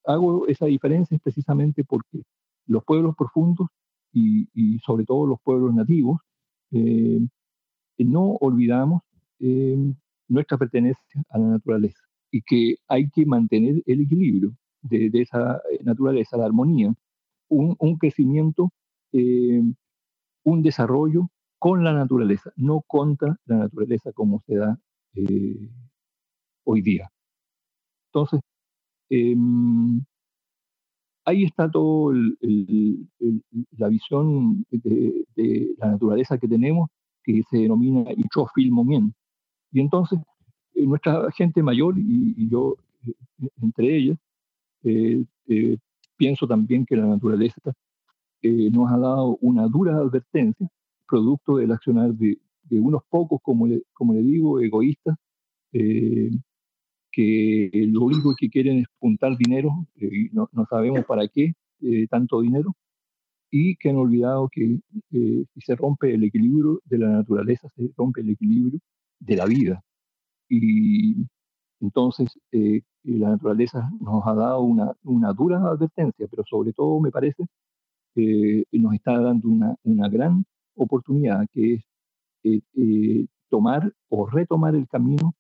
hago 0.05 0.47
esa 0.49 0.67
diferencia 0.67 1.15
es 1.15 1.23
precisamente 1.23 1.85
porque 1.85 2.23
los 2.67 2.85
pueblos 2.85 3.15
profundos 3.17 3.69
y, 4.13 4.49
y 4.55 4.79
sobre 4.81 5.05
todo 5.05 5.27
los 5.27 5.41
pueblos 5.43 5.75
nativos, 5.75 6.21
no 7.99 8.37
olvidamos 8.41 9.03
nuestra 10.29 10.57
pertenencia 10.59 11.25
a 11.31 11.39
la 11.39 11.47
naturaleza 11.49 12.01
y 12.31 12.43
que 12.43 12.77
hay 12.89 13.11
que 13.11 13.27
mantener 13.27 13.83
el 13.87 14.01
equilibrio 14.03 14.55
de, 14.83 15.11
esa 15.15 15.61
eh, 15.71 15.81
naturaleza, 15.83 16.37
la 16.37 16.47
armonía, 16.47 16.95
un, 17.49 17.99
crecimiento, 17.99 18.71
eh, 19.13 19.61
un 20.45 20.63
desarrollo 20.63 21.29
con 21.59 21.85
la 21.85 21.93
naturaleza, 21.93 22.53
no 22.57 22.83
contra 22.87 23.37
la 23.45 23.57
naturaleza 23.57 24.13
como 24.13 24.41
se 24.47 24.55
da 24.55 24.79
eh, 25.15 25.69
hoy 26.65 26.81
día. 26.81 27.11
Entonces, 28.09 28.41
em, 29.11 30.03
ahí 31.31 31.45
está 31.45 31.71
toda 31.71 32.15
la 33.79 33.89
visión 33.89 34.67
de, 34.71 35.75
la 35.79 35.93
naturaleza 35.93 36.39
que 36.39 36.49
tenemos, 36.49 36.91
que 37.23 37.43
se 37.51 37.59
denomina 37.59 38.05
Momien, 38.71 39.15
y 39.73 39.81
entonces, 39.81 40.19
eh, 40.75 40.85
nuestra 40.87 41.31
gente 41.33 41.63
mayor, 41.63 41.95
y, 41.99 42.49
yo 42.49 42.77
eh, 43.07 43.49
entre 43.63 43.97
ellas, 43.97 44.19
eh, 44.83 45.25
pienso 46.17 46.47
también 46.47 46.85
que 46.85 46.97
la 46.97 47.07
naturaleza 47.07 47.61
nos 48.43 48.91
ha 48.91 48.99
dado 48.99 49.39
una 49.41 49.67
dura 49.69 49.97
advertencia, 49.97 50.69
producto 51.07 51.57
del 51.57 51.73
accionar 51.73 52.13
de, 52.15 52.39
unos 52.71 53.03
pocos, 53.09 53.41
como 53.43 53.67
le, 53.67 53.83
como 53.93 54.15
le 54.15 54.23
digo, 54.23 54.61
egoístas, 54.61 55.17
que 57.13 57.71
lo 57.89 58.03
único 58.03 58.35
que 58.37 58.49
quieren 58.49 58.79
es 58.79 58.87
juntar 58.99 59.37
dinero, 59.37 59.87
y 59.97 60.29
no, 60.33 60.49
no, 60.53 60.67
sabemos 60.67 61.05
para 61.05 61.27
qué 61.29 61.55
tanto 62.11 62.41
dinero, 62.41 62.75
y 63.51 63.77
que 63.77 63.91
han 63.91 63.97
olvidado 63.97 64.49
que 64.49 64.79
si 65.11 65.61
se 65.61 65.75
rompe 65.77 66.15
el 66.15 66.25
equilibrio 66.25 66.81
de 66.85 66.99
la 66.99 67.09
naturaleza, 67.09 67.69
se 67.75 67.91
rompe 67.97 68.21
el 68.21 68.31
equilibrio 68.31 68.81
de 69.19 69.37
la 69.37 69.47
vida. 69.47 69.83
Y 70.49 71.27
entonces 71.81 72.39
eh, 72.53 72.83
la 73.05 73.31
naturaleza 73.31 73.91
nos 74.01 74.27
ha 74.27 74.35
dado 74.35 74.61
una, 74.63 74.93
una, 75.05 75.33
dura 75.33 75.59
advertencia, 75.59 76.27
pero 76.29 76.45
sobre 76.49 76.73
todo 76.73 77.01
me 77.01 77.11
parece 77.11 77.47
eh, 78.17 78.65
nos 78.73 78.95
está 78.95 79.19
dando 79.19 79.49
una, 79.49 79.77
una, 79.85 80.09
gran 80.09 80.45
oportunidad, 80.75 81.47
que 81.53 81.75
es 81.75 81.85
eh, 82.45 82.61
eh, 82.75 83.27
tomar 83.49 83.93
o 84.09 84.27
retomar 84.27 84.75
el 84.75 84.89
camino, 84.89 85.35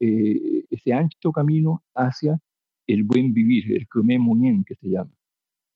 ese 0.00 0.92
ancho 0.92 1.32
camino 1.32 1.82
hacia 1.94 2.38
el 2.86 3.04
buen 3.04 3.34
vivir, 3.34 3.72
el 3.76 3.86
crumé 3.88 4.18
monien 4.18 4.64
que 4.64 4.74
se 4.76 4.88
llama. 4.88 5.10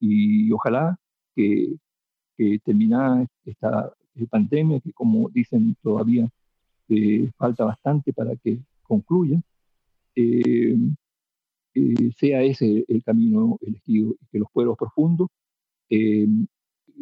Y 0.01 0.51
ojalá 0.53 0.99
que, 1.35 1.77
que 2.37 2.59
terminada 2.61 3.27
esta 3.45 3.93
pandemia, 4.31 4.81
que 4.81 4.93
como 4.93 5.29
dicen 5.31 5.77
todavía 5.83 6.29
falta 7.37 7.65
bastante 7.65 8.13
para 8.13 8.37
que 8.37 8.59
concluya, 8.83 9.41
eh, 11.75 12.13
sea 12.19 12.43
ese 12.43 12.85
el 12.87 13.03
camino 13.03 13.57
elegido 13.63 14.15
y 14.21 14.27
que 14.31 14.39
los 14.39 14.49
pueblos 14.53 14.77
profundos 14.77 15.29
eh, 15.89 16.27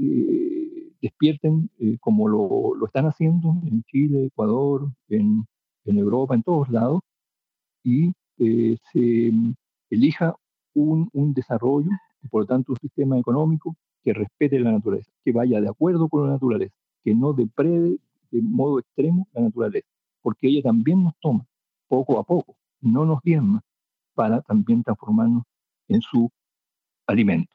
eh, 0.00 0.92
despierten 1.02 1.70
como 1.98 2.28
lo, 2.28 2.74
lo, 2.76 2.87
están 2.87 3.06
haciendo 3.06 3.61
en 3.64 3.83
Chile, 3.85 4.26
Ecuador, 4.26 4.92
en, 5.09 5.44
en 5.87 5.98
Europa, 5.98 6.35
en 6.35 6.42
todos 6.44 6.68
lados, 6.68 7.00
y 7.84 8.12
se 8.36 9.32
elija 9.90 10.34
un, 10.74 11.08
un 11.12 11.34
desarrollo 11.34 11.90
por 12.28 12.42
lo 12.42 12.46
tanto 12.46 12.72
un 12.72 12.78
sistema 12.78 13.18
económico 13.18 13.76
que 14.02 14.12
respete 14.12 14.58
la 14.58 14.72
naturaleza, 14.72 15.10
que 15.24 15.32
vaya 15.32 15.60
de 15.60 15.68
acuerdo 15.68 16.08
con 16.08 16.26
la 16.26 16.32
naturaleza, 16.32 16.74
que 17.02 17.14
no 17.14 17.32
deprede 17.32 17.98
de 18.30 18.42
modo 18.42 18.78
extremo 18.78 19.28
la 19.32 19.42
naturaleza, 19.42 19.88
porque 20.22 20.48
ella 20.48 20.62
también 20.62 21.02
nos 21.02 21.14
toma 21.20 21.46
poco 21.88 22.18
a 22.18 22.24
poco, 22.24 22.56
no 22.80 23.04
nos 23.04 23.20
diezma, 23.22 23.62
para 24.14 24.40
también 24.42 24.82
transformarnos 24.82 25.44
en 25.88 26.00
su 26.00 26.30
alimento. 27.06 27.54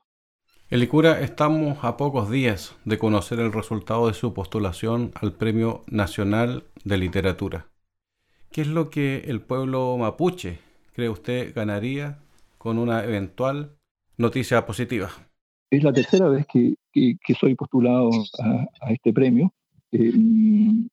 Elicura, 0.69 1.21
estamos 1.21 1.83
a 1.83 1.95
pocos 1.95 2.29
días 2.29 2.75
de 2.85 2.97
conocer 2.97 3.39
el 3.39 3.53
resultado 3.53 4.07
de 4.07 4.13
su 4.13 4.33
postulación 4.33 5.11
al 5.21 5.33
Premio 5.33 5.83
Nacional 5.87 6.65
de 6.83 6.97
Literatura. 6.97 7.67
¿Qué 8.51 8.61
es 8.61 8.67
lo 8.67 8.89
que 8.89 9.23
el 9.27 9.41
pueblo 9.41 9.97
mapuche 9.97 10.59
cree 10.93 11.09
usted 11.09 11.53
ganaría 11.53 12.19
con 12.57 12.77
una 12.77 13.03
eventual 13.03 13.75
noticia 14.17 14.65
positiva? 14.65 15.09
Es 15.69 15.83
la 15.83 15.91
tercera 15.91 16.29
vez 16.29 16.45
que, 16.47 16.75
soy 17.39 17.55
postulado 17.55 18.09
a, 18.39 18.91
este 18.91 19.11
premio. 19.11 19.53
Eh, 19.91 20.11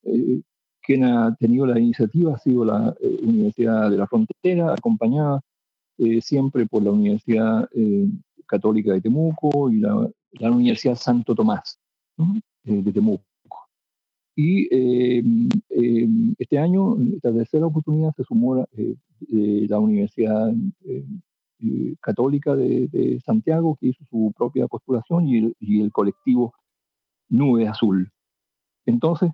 eh, 0.04 0.40
quien 0.82 1.04
ha 1.04 1.34
tenido 1.36 1.66
la 1.66 1.78
iniciativa 1.78 2.34
ha 2.34 2.38
sido 2.38 2.64
la 2.64 2.94
eh, 3.00 3.18
Universidad 3.22 3.90
de 3.90 3.96
la 3.96 4.06
Frontera, 4.06 4.74
acompañada 4.74 5.40
eh, 5.98 6.20
siempre 6.20 6.66
por 6.66 6.82
la 6.82 6.90
Universidad 6.90 7.68
eh, 7.72 8.08
Católica 8.46 8.92
de 8.92 9.00
Temuco 9.00 9.70
y 9.70 9.78
la, 9.78 10.10
Universidad 10.50 10.96
Santo 10.96 11.34
Tomás 11.34 11.78
eh, 12.18 12.82
de 12.82 12.92
Temuco. 12.92 13.24
Y 14.34 14.66
este 16.38 16.58
año, 16.58 16.96
esta 17.14 17.32
tercera 17.32 17.66
oportunidad, 17.66 18.14
se 18.16 18.24
sumó 18.24 18.66
la 19.28 19.78
Universidad 19.78 20.52
Católica 22.00 22.56
de, 22.56 23.20
Santiago, 23.24 23.76
que 23.78 23.88
hizo 23.88 24.04
su 24.10 24.32
propia 24.36 24.66
postulación, 24.68 25.28
y 25.28 25.80
el, 25.80 25.92
colectivo 25.92 26.54
Nube 27.28 27.68
Azul. 27.68 28.10
Entonces, 28.86 29.30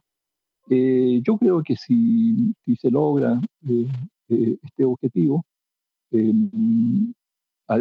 yo 0.69 1.39
creo 1.39 1.63
que 1.63 1.77
si, 1.77 2.55
si 2.65 2.77
se 2.77 2.91
logra 2.91 3.41
este 4.29 4.85
objetivo, 4.85 5.45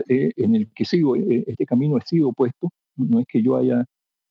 eh, 0.10 0.34
en 0.36 0.56
el 0.56 0.69
que 0.73 0.84
sigo, 0.84 1.15
eh, 1.15 1.45
este 1.47 1.65
camino 1.65 1.97
he 1.97 2.01
sido 2.01 2.34
puesto, 2.34 2.69
no 2.97 3.19
es 3.19 3.25
que 3.27 3.41
yo 3.41 3.56
haya 3.56 3.86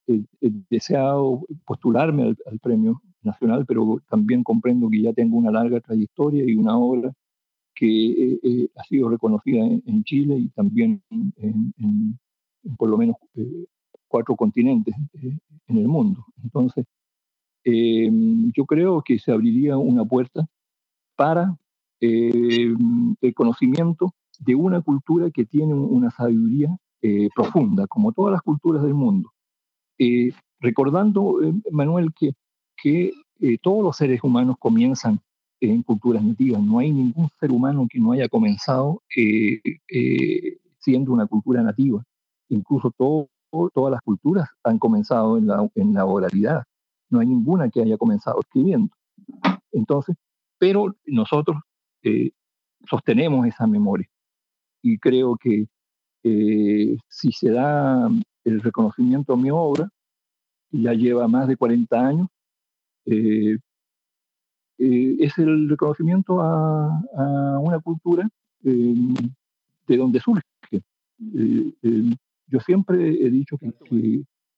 eh, 0.09 0.23
deseado 0.71 1.47
postularme 1.65 2.35
al, 2.47 2.59
premio 2.61 3.03
nacional, 3.23 3.65
pero 3.67 4.01
también 4.09 4.43
comprendo 4.45 4.89
que 4.89 5.03
ya 5.03 5.13
tengo 5.13 5.37
una 5.37 5.51
larga 5.51 5.81
trayectoria 5.81 6.45
y 6.45 6.55
una 6.55 6.77
obra 6.79 7.13
que 7.75 8.71
ha 8.75 8.85
sido 8.85 9.11
reconocida 9.11 9.63
en, 9.67 10.03
Chile 10.05 10.37
y 10.39 10.49
también 10.49 11.03
en, 11.11 12.19
por 12.79 12.89
lo 12.89 12.97
menos 12.97 13.17
cuatro 14.09 14.35
continentes 14.35 14.95
en 15.69 15.77
el 15.77 15.87
mundo. 15.87 16.25
Entonces, 16.43 16.87
yo 17.65 18.65
creo 18.65 19.03
que 19.03 19.19
se 19.19 19.31
abriría 19.31 19.77
una 19.77 20.07
puerta 20.07 20.47
para 21.17 21.57
eh, 22.01 22.75
el 23.23 23.35
conocimiento 23.35 24.13
de 24.39 24.55
una 24.55 24.83
cultura 24.83 25.31
que 25.31 25.47
tiene 25.47 25.73
una 25.75 26.11
sabiduría 26.11 26.77
eh, 27.01 27.29
profunda, 27.35 27.87
como 27.87 28.13
todas 28.13 28.33
las 28.33 28.43
culturas 28.43 28.83
del 28.83 28.95
mundo. 28.95 29.33
Eh, 29.99 30.33
recordando, 30.61 31.39
Manuel, 31.71 32.13
que, 32.15 32.33
que 32.77 33.13
todos 33.63 33.83
los 33.83 33.97
seres 33.97 34.23
humanos 34.23 34.57
comienzan 34.59 35.21
en 35.61 35.83
culturas 35.83 36.23
nativas. 36.23 36.63
No 36.63 36.79
hay 36.79 36.93
ningún 36.93 37.29
ser 37.39 37.51
humano 37.53 37.87
que 37.91 37.99
no 37.99 38.13
haya 38.13 38.29
comenzado 38.29 39.03
siendo 40.79 41.13
una 41.13 41.27
cultura 41.27 41.63
nativa. 41.63 42.03
Incluso 42.49 42.93
todas 42.97 43.91
las 43.91 44.01
culturas 44.03 44.49
han 44.63 44.79
comenzado 44.79 45.37
en 45.39 45.47
la, 45.47 45.69
en 45.75 45.93
la 45.95 46.05
oralidad. 46.05 46.65
No 47.11 47.21
hay 47.21 47.27
ninguna 47.27 47.69
que 47.69 47.83
haya 47.83 47.97
comenzado 47.97 48.41
escribiendo. 48.41 48.95
Entonces, 49.73 50.17
pero 50.59 50.95
nosotros 51.07 51.59
eh, 52.03 52.31
sostenemos 52.89 53.47
esa 53.47 53.67
memoria. 53.67 54.09
Y 54.83 54.99
creo 54.99 55.37
que 55.37 55.67
eh, 56.23 56.97
si 57.09 57.33
se 57.33 57.51
da 57.51 58.09
el 58.47 58.61
reconocimiento 58.61 59.33
a 59.33 59.37
mi 59.37 59.51
obra, 59.51 59.89
ya 60.71 60.93
lleva 60.93 61.27
más 61.29 61.49
de 61.49 61.57
40 61.57 62.07
años, 62.07 62.29
eh, 63.05 63.59
es 64.79 65.39
el 65.39 65.69
reconocimiento 65.69 66.41
a, 66.41 67.59
una 67.61 67.81
cultura 67.81 68.29
de 68.61 69.97
donde 69.97 70.21
surge. 70.21 70.43
yo 71.19 72.61
siempre 72.61 73.27
he 73.27 73.31
dicho 73.31 73.57
que, 73.59 73.73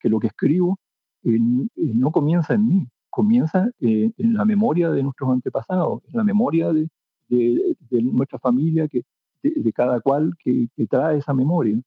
que, 0.01 0.09
lo 0.09 0.19
que 0.19 0.27
escribo 0.29 0.79
no 1.23 2.11
comienza 2.11 2.55
en 2.55 2.69
mí, 2.69 2.89
comienza 3.11 3.71
en 3.81 4.35
la 4.35 4.45
memoria 4.45 4.91
de 4.91 5.03
nuestros 5.03 5.31
antepasados, 5.31 6.03
en 6.09 6.17
la 6.17 6.25
memoria 6.25 6.73
de, 6.73 6.89
de, 7.29 8.03
nuestra 8.03 8.39
familia, 8.39 8.89
que, 8.89 9.03
de, 9.43 9.73
cada 9.73 10.01
cual 10.01 10.35
que, 10.39 10.69
trae 10.89 11.19
esa 11.19 11.33
memoria. 11.35 11.81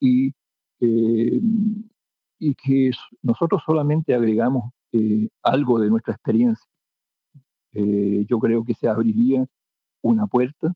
Y, 0.00 0.32
eh, 0.84 1.40
y 2.38 2.54
que 2.54 2.90
nosotros 3.22 3.62
solamente 3.64 4.14
agregamos 4.14 4.72
eh, 4.92 5.28
algo 5.42 5.80
de 5.80 5.88
nuestra 5.88 6.14
experiencia. 6.14 6.66
Eh, 7.72 8.24
yo 8.28 8.38
creo 8.38 8.64
que 8.64 8.74
se 8.74 8.88
abriría 8.88 9.46
una 10.02 10.26
puerta 10.26 10.72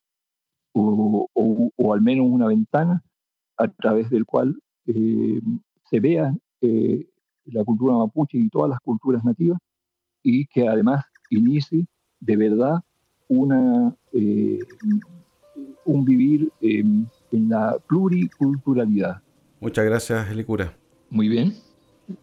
o, 0.73 1.29
o, 1.35 1.95
al 1.95 2.01
menos 2.01 2.27
una 2.29 2.47
ventana 2.47 3.03
a 3.57 3.69
través 3.69 4.11
del 4.11 4.25
cual 4.25 4.61
se 4.85 6.01
vea 6.01 6.35
la 7.45 7.65
cultura 7.65 7.95
mapuche 7.95 8.39
y 8.39 8.49
todas 8.49 8.71
las 8.71 8.81
culturas 8.81 9.25
nativas 9.25 9.59
y 10.23 10.47
que 10.47 10.67
además 10.67 11.05
inicie 11.31 11.87
de 12.21 12.37
verdad 12.37 12.81
una, 13.29 13.95
eh, 14.13 14.61
un 15.85 16.05
vivir 16.05 16.51
en 16.61 17.09
la 17.31 17.77
pluriculturalidad. 17.87 19.23
Muchas 19.61 19.85
gracias, 19.85 20.31
Elicura. 20.31 20.73
Muy 21.11 21.29
bien. 21.29 21.57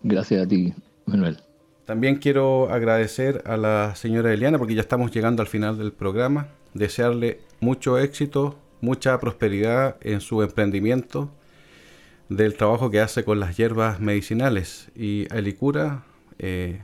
Gracias 0.04 0.45
a 0.45 0.48
ti, 0.48 0.74
Manuel. 1.06 1.38
También 1.86 2.15
quiero 2.15 2.71
agradecer 2.71 3.43
a 3.45 3.58
la 3.58 3.95
señora 3.95 4.34
Eliana 4.34 4.58
porque 4.58 4.74
ya 4.74 4.82
estamos 4.82 5.12
llegando 5.12 5.41
al 5.41 5.48
final 5.48 5.78
del 5.78 5.91
programa. 5.91 6.48
Desearle 6.74 7.39
mucho 7.60 8.00
éxito, 8.00 8.58
mucha 8.82 9.19
prosperidad 9.19 9.98
en 10.02 10.21
su 10.21 10.41
emprendimiento 10.41 11.30
del 12.30 12.56
trabajo 12.56 12.89
que 12.89 13.02
hace 13.02 13.24
con 13.24 13.39
las 13.39 13.56
hierbas 13.56 14.00
medicinales. 14.00 14.89
Y 14.95 15.32
a 15.32 15.38
Elicura, 15.38 16.06
eh, 16.39 16.82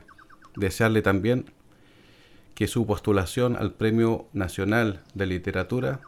desearle 0.56 1.02
también 1.02 1.46
que 2.54 2.68
su 2.68 2.86
postulación 2.86 3.56
al 3.56 3.72
Premio 3.72 4.26
Nacional 4.32 5.02
de 5.14 5.26
Literatura 5.26 6.00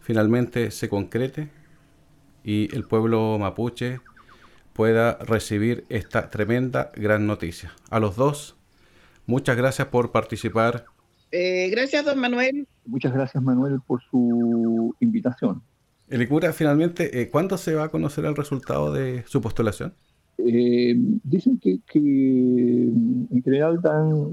finalmente 0.00 0.70
se 0.70 0.88
concrete 0.88 1.50
y 2.48 2.74
el 2.74 2.84
pueblo 2.84 3.36
mapuche 3.38 4.00
pueda 4.72 5.18
recibir 5.18 5.84
esta 5.90 6.30
tremenda 6.30 6.90
gran 6.94 7.26
noticia. 7.26 7.72
A 7.90 8.00
los 8.00 8.16
dos, 8.16 8.56
muchas 9.26 9.54
gracias 9.54 9.88
por 9.88 10.12
participar. 10.12 10.86
Eh, 11.30 11.68
gracias, 11.70 12.06
don 12.06 12.18
Manuel. 12.18 12.66
Muchas 12.86 13.12
gracias, 13.12 13.42
Manuel, 13.42 13.80
por 13.86 14.00
su 14.10 14.96
invitación. 15.00 15.60
Elicura, 16.08 16.54
finalmente, 16.54 17.20
eh, 17.20 17.28
¿cuándo 17.28 17.58
se 17.58 17.74
va 17.74 17.84
a 17.84 17.88
conocer 17.90 18.24
el 18.24 18.34
resultado 18.34 18.94
de 18.94 19.24
su 19.26 19.42
postulación? 19.42 19.92
Eh, 20.38 20.94
dicen 21.24 21.58
que, 21.58 21.80
en 21.94 23.42
general 23.44 23.82
dan 23.82 24.30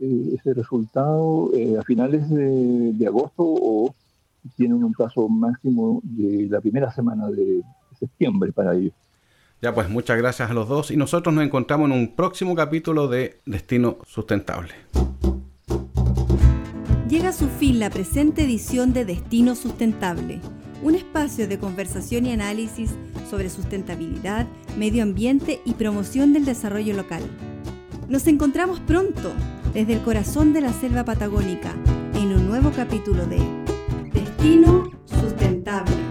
eh, 0.00 0.34
ese 0.34 0.52
resultado 0.52 1.50
eh, 1.54 1.78
a 1.78 1.82
finales 1.82 2.28
de, 2.28 3.06
agosto 3.06 3.44
o 3.44 3.94
tienen 4.56 4.82
un 4.82 4.92
plazo 4.92 5.28
máximo 5.28 6.00
de 6.02 6.48
la 6.48 6.60
primera 6.60 6.90
semana 6.90 7.28
de 7.28 7.62
septiembre 7.98 8.52
para 8.52 8.74
ello. 8.74 8.92
Ya 9.62 9.74
pues 9.74 9.90
muchas 9.90 10.16
gracias 10.16 10.50
a 10.50 10.54
los 10.54 10.68
dos 10.68 10.90
y 10.90 10.96
nosotros 10.96 11.34
nos 11.34 11.44
encontramos 11.44 11.90
en 11.90 11.96
un 11.96 12.16
próximo 12.16 12.54
capítulo 12.54 13.08
de 13.08 13.40
Destino 13.44 13.98
Sustentable. 14.06 14.72
Llega 17.10 17.30
a 17.30 17.32
su 17.32 17.48
fin 17.48 17.78
la 17.78 17.90
presente 17.90 18.44
edición 18.44 18.92
de 18.92 19.04
Destino 19.04 19.54
Sustentable, 19.54 20.40
un 20.82 20.94
espacio 20.94 21.46
de 21.46 21.58
conversación 21.58 22.24
y 22.24 22.32
análisis 22.32 22.94
sobre 23.28 23.50
sustentabilidad, 23.50 24.46
medio 24.78 25.02
ambiente 25.02 25.60
y 25.66 25.74
promoción 25.74 26.32
del 26.32 26.46
desarrollo 26.46 26.94
local. 26.94 27.22
Nos 28.08 28.26
encontramos 28.28 28.80
pronto 28.80 29.32
desde 29.74 29.94
el 29.94 30.02
corazón 30.02 30.52
de 30.52 30.62
la 30.62 30.72
selva 30.72 31.04
patagónica 31.04 31.74
en 32.14 32.32
un 32.32 32.48
nuevo 32.48 32.70
capítulo 32.74 33.26
de 33.26 33.38
destino 34.40 34.90
sustentable. 35.04 36.09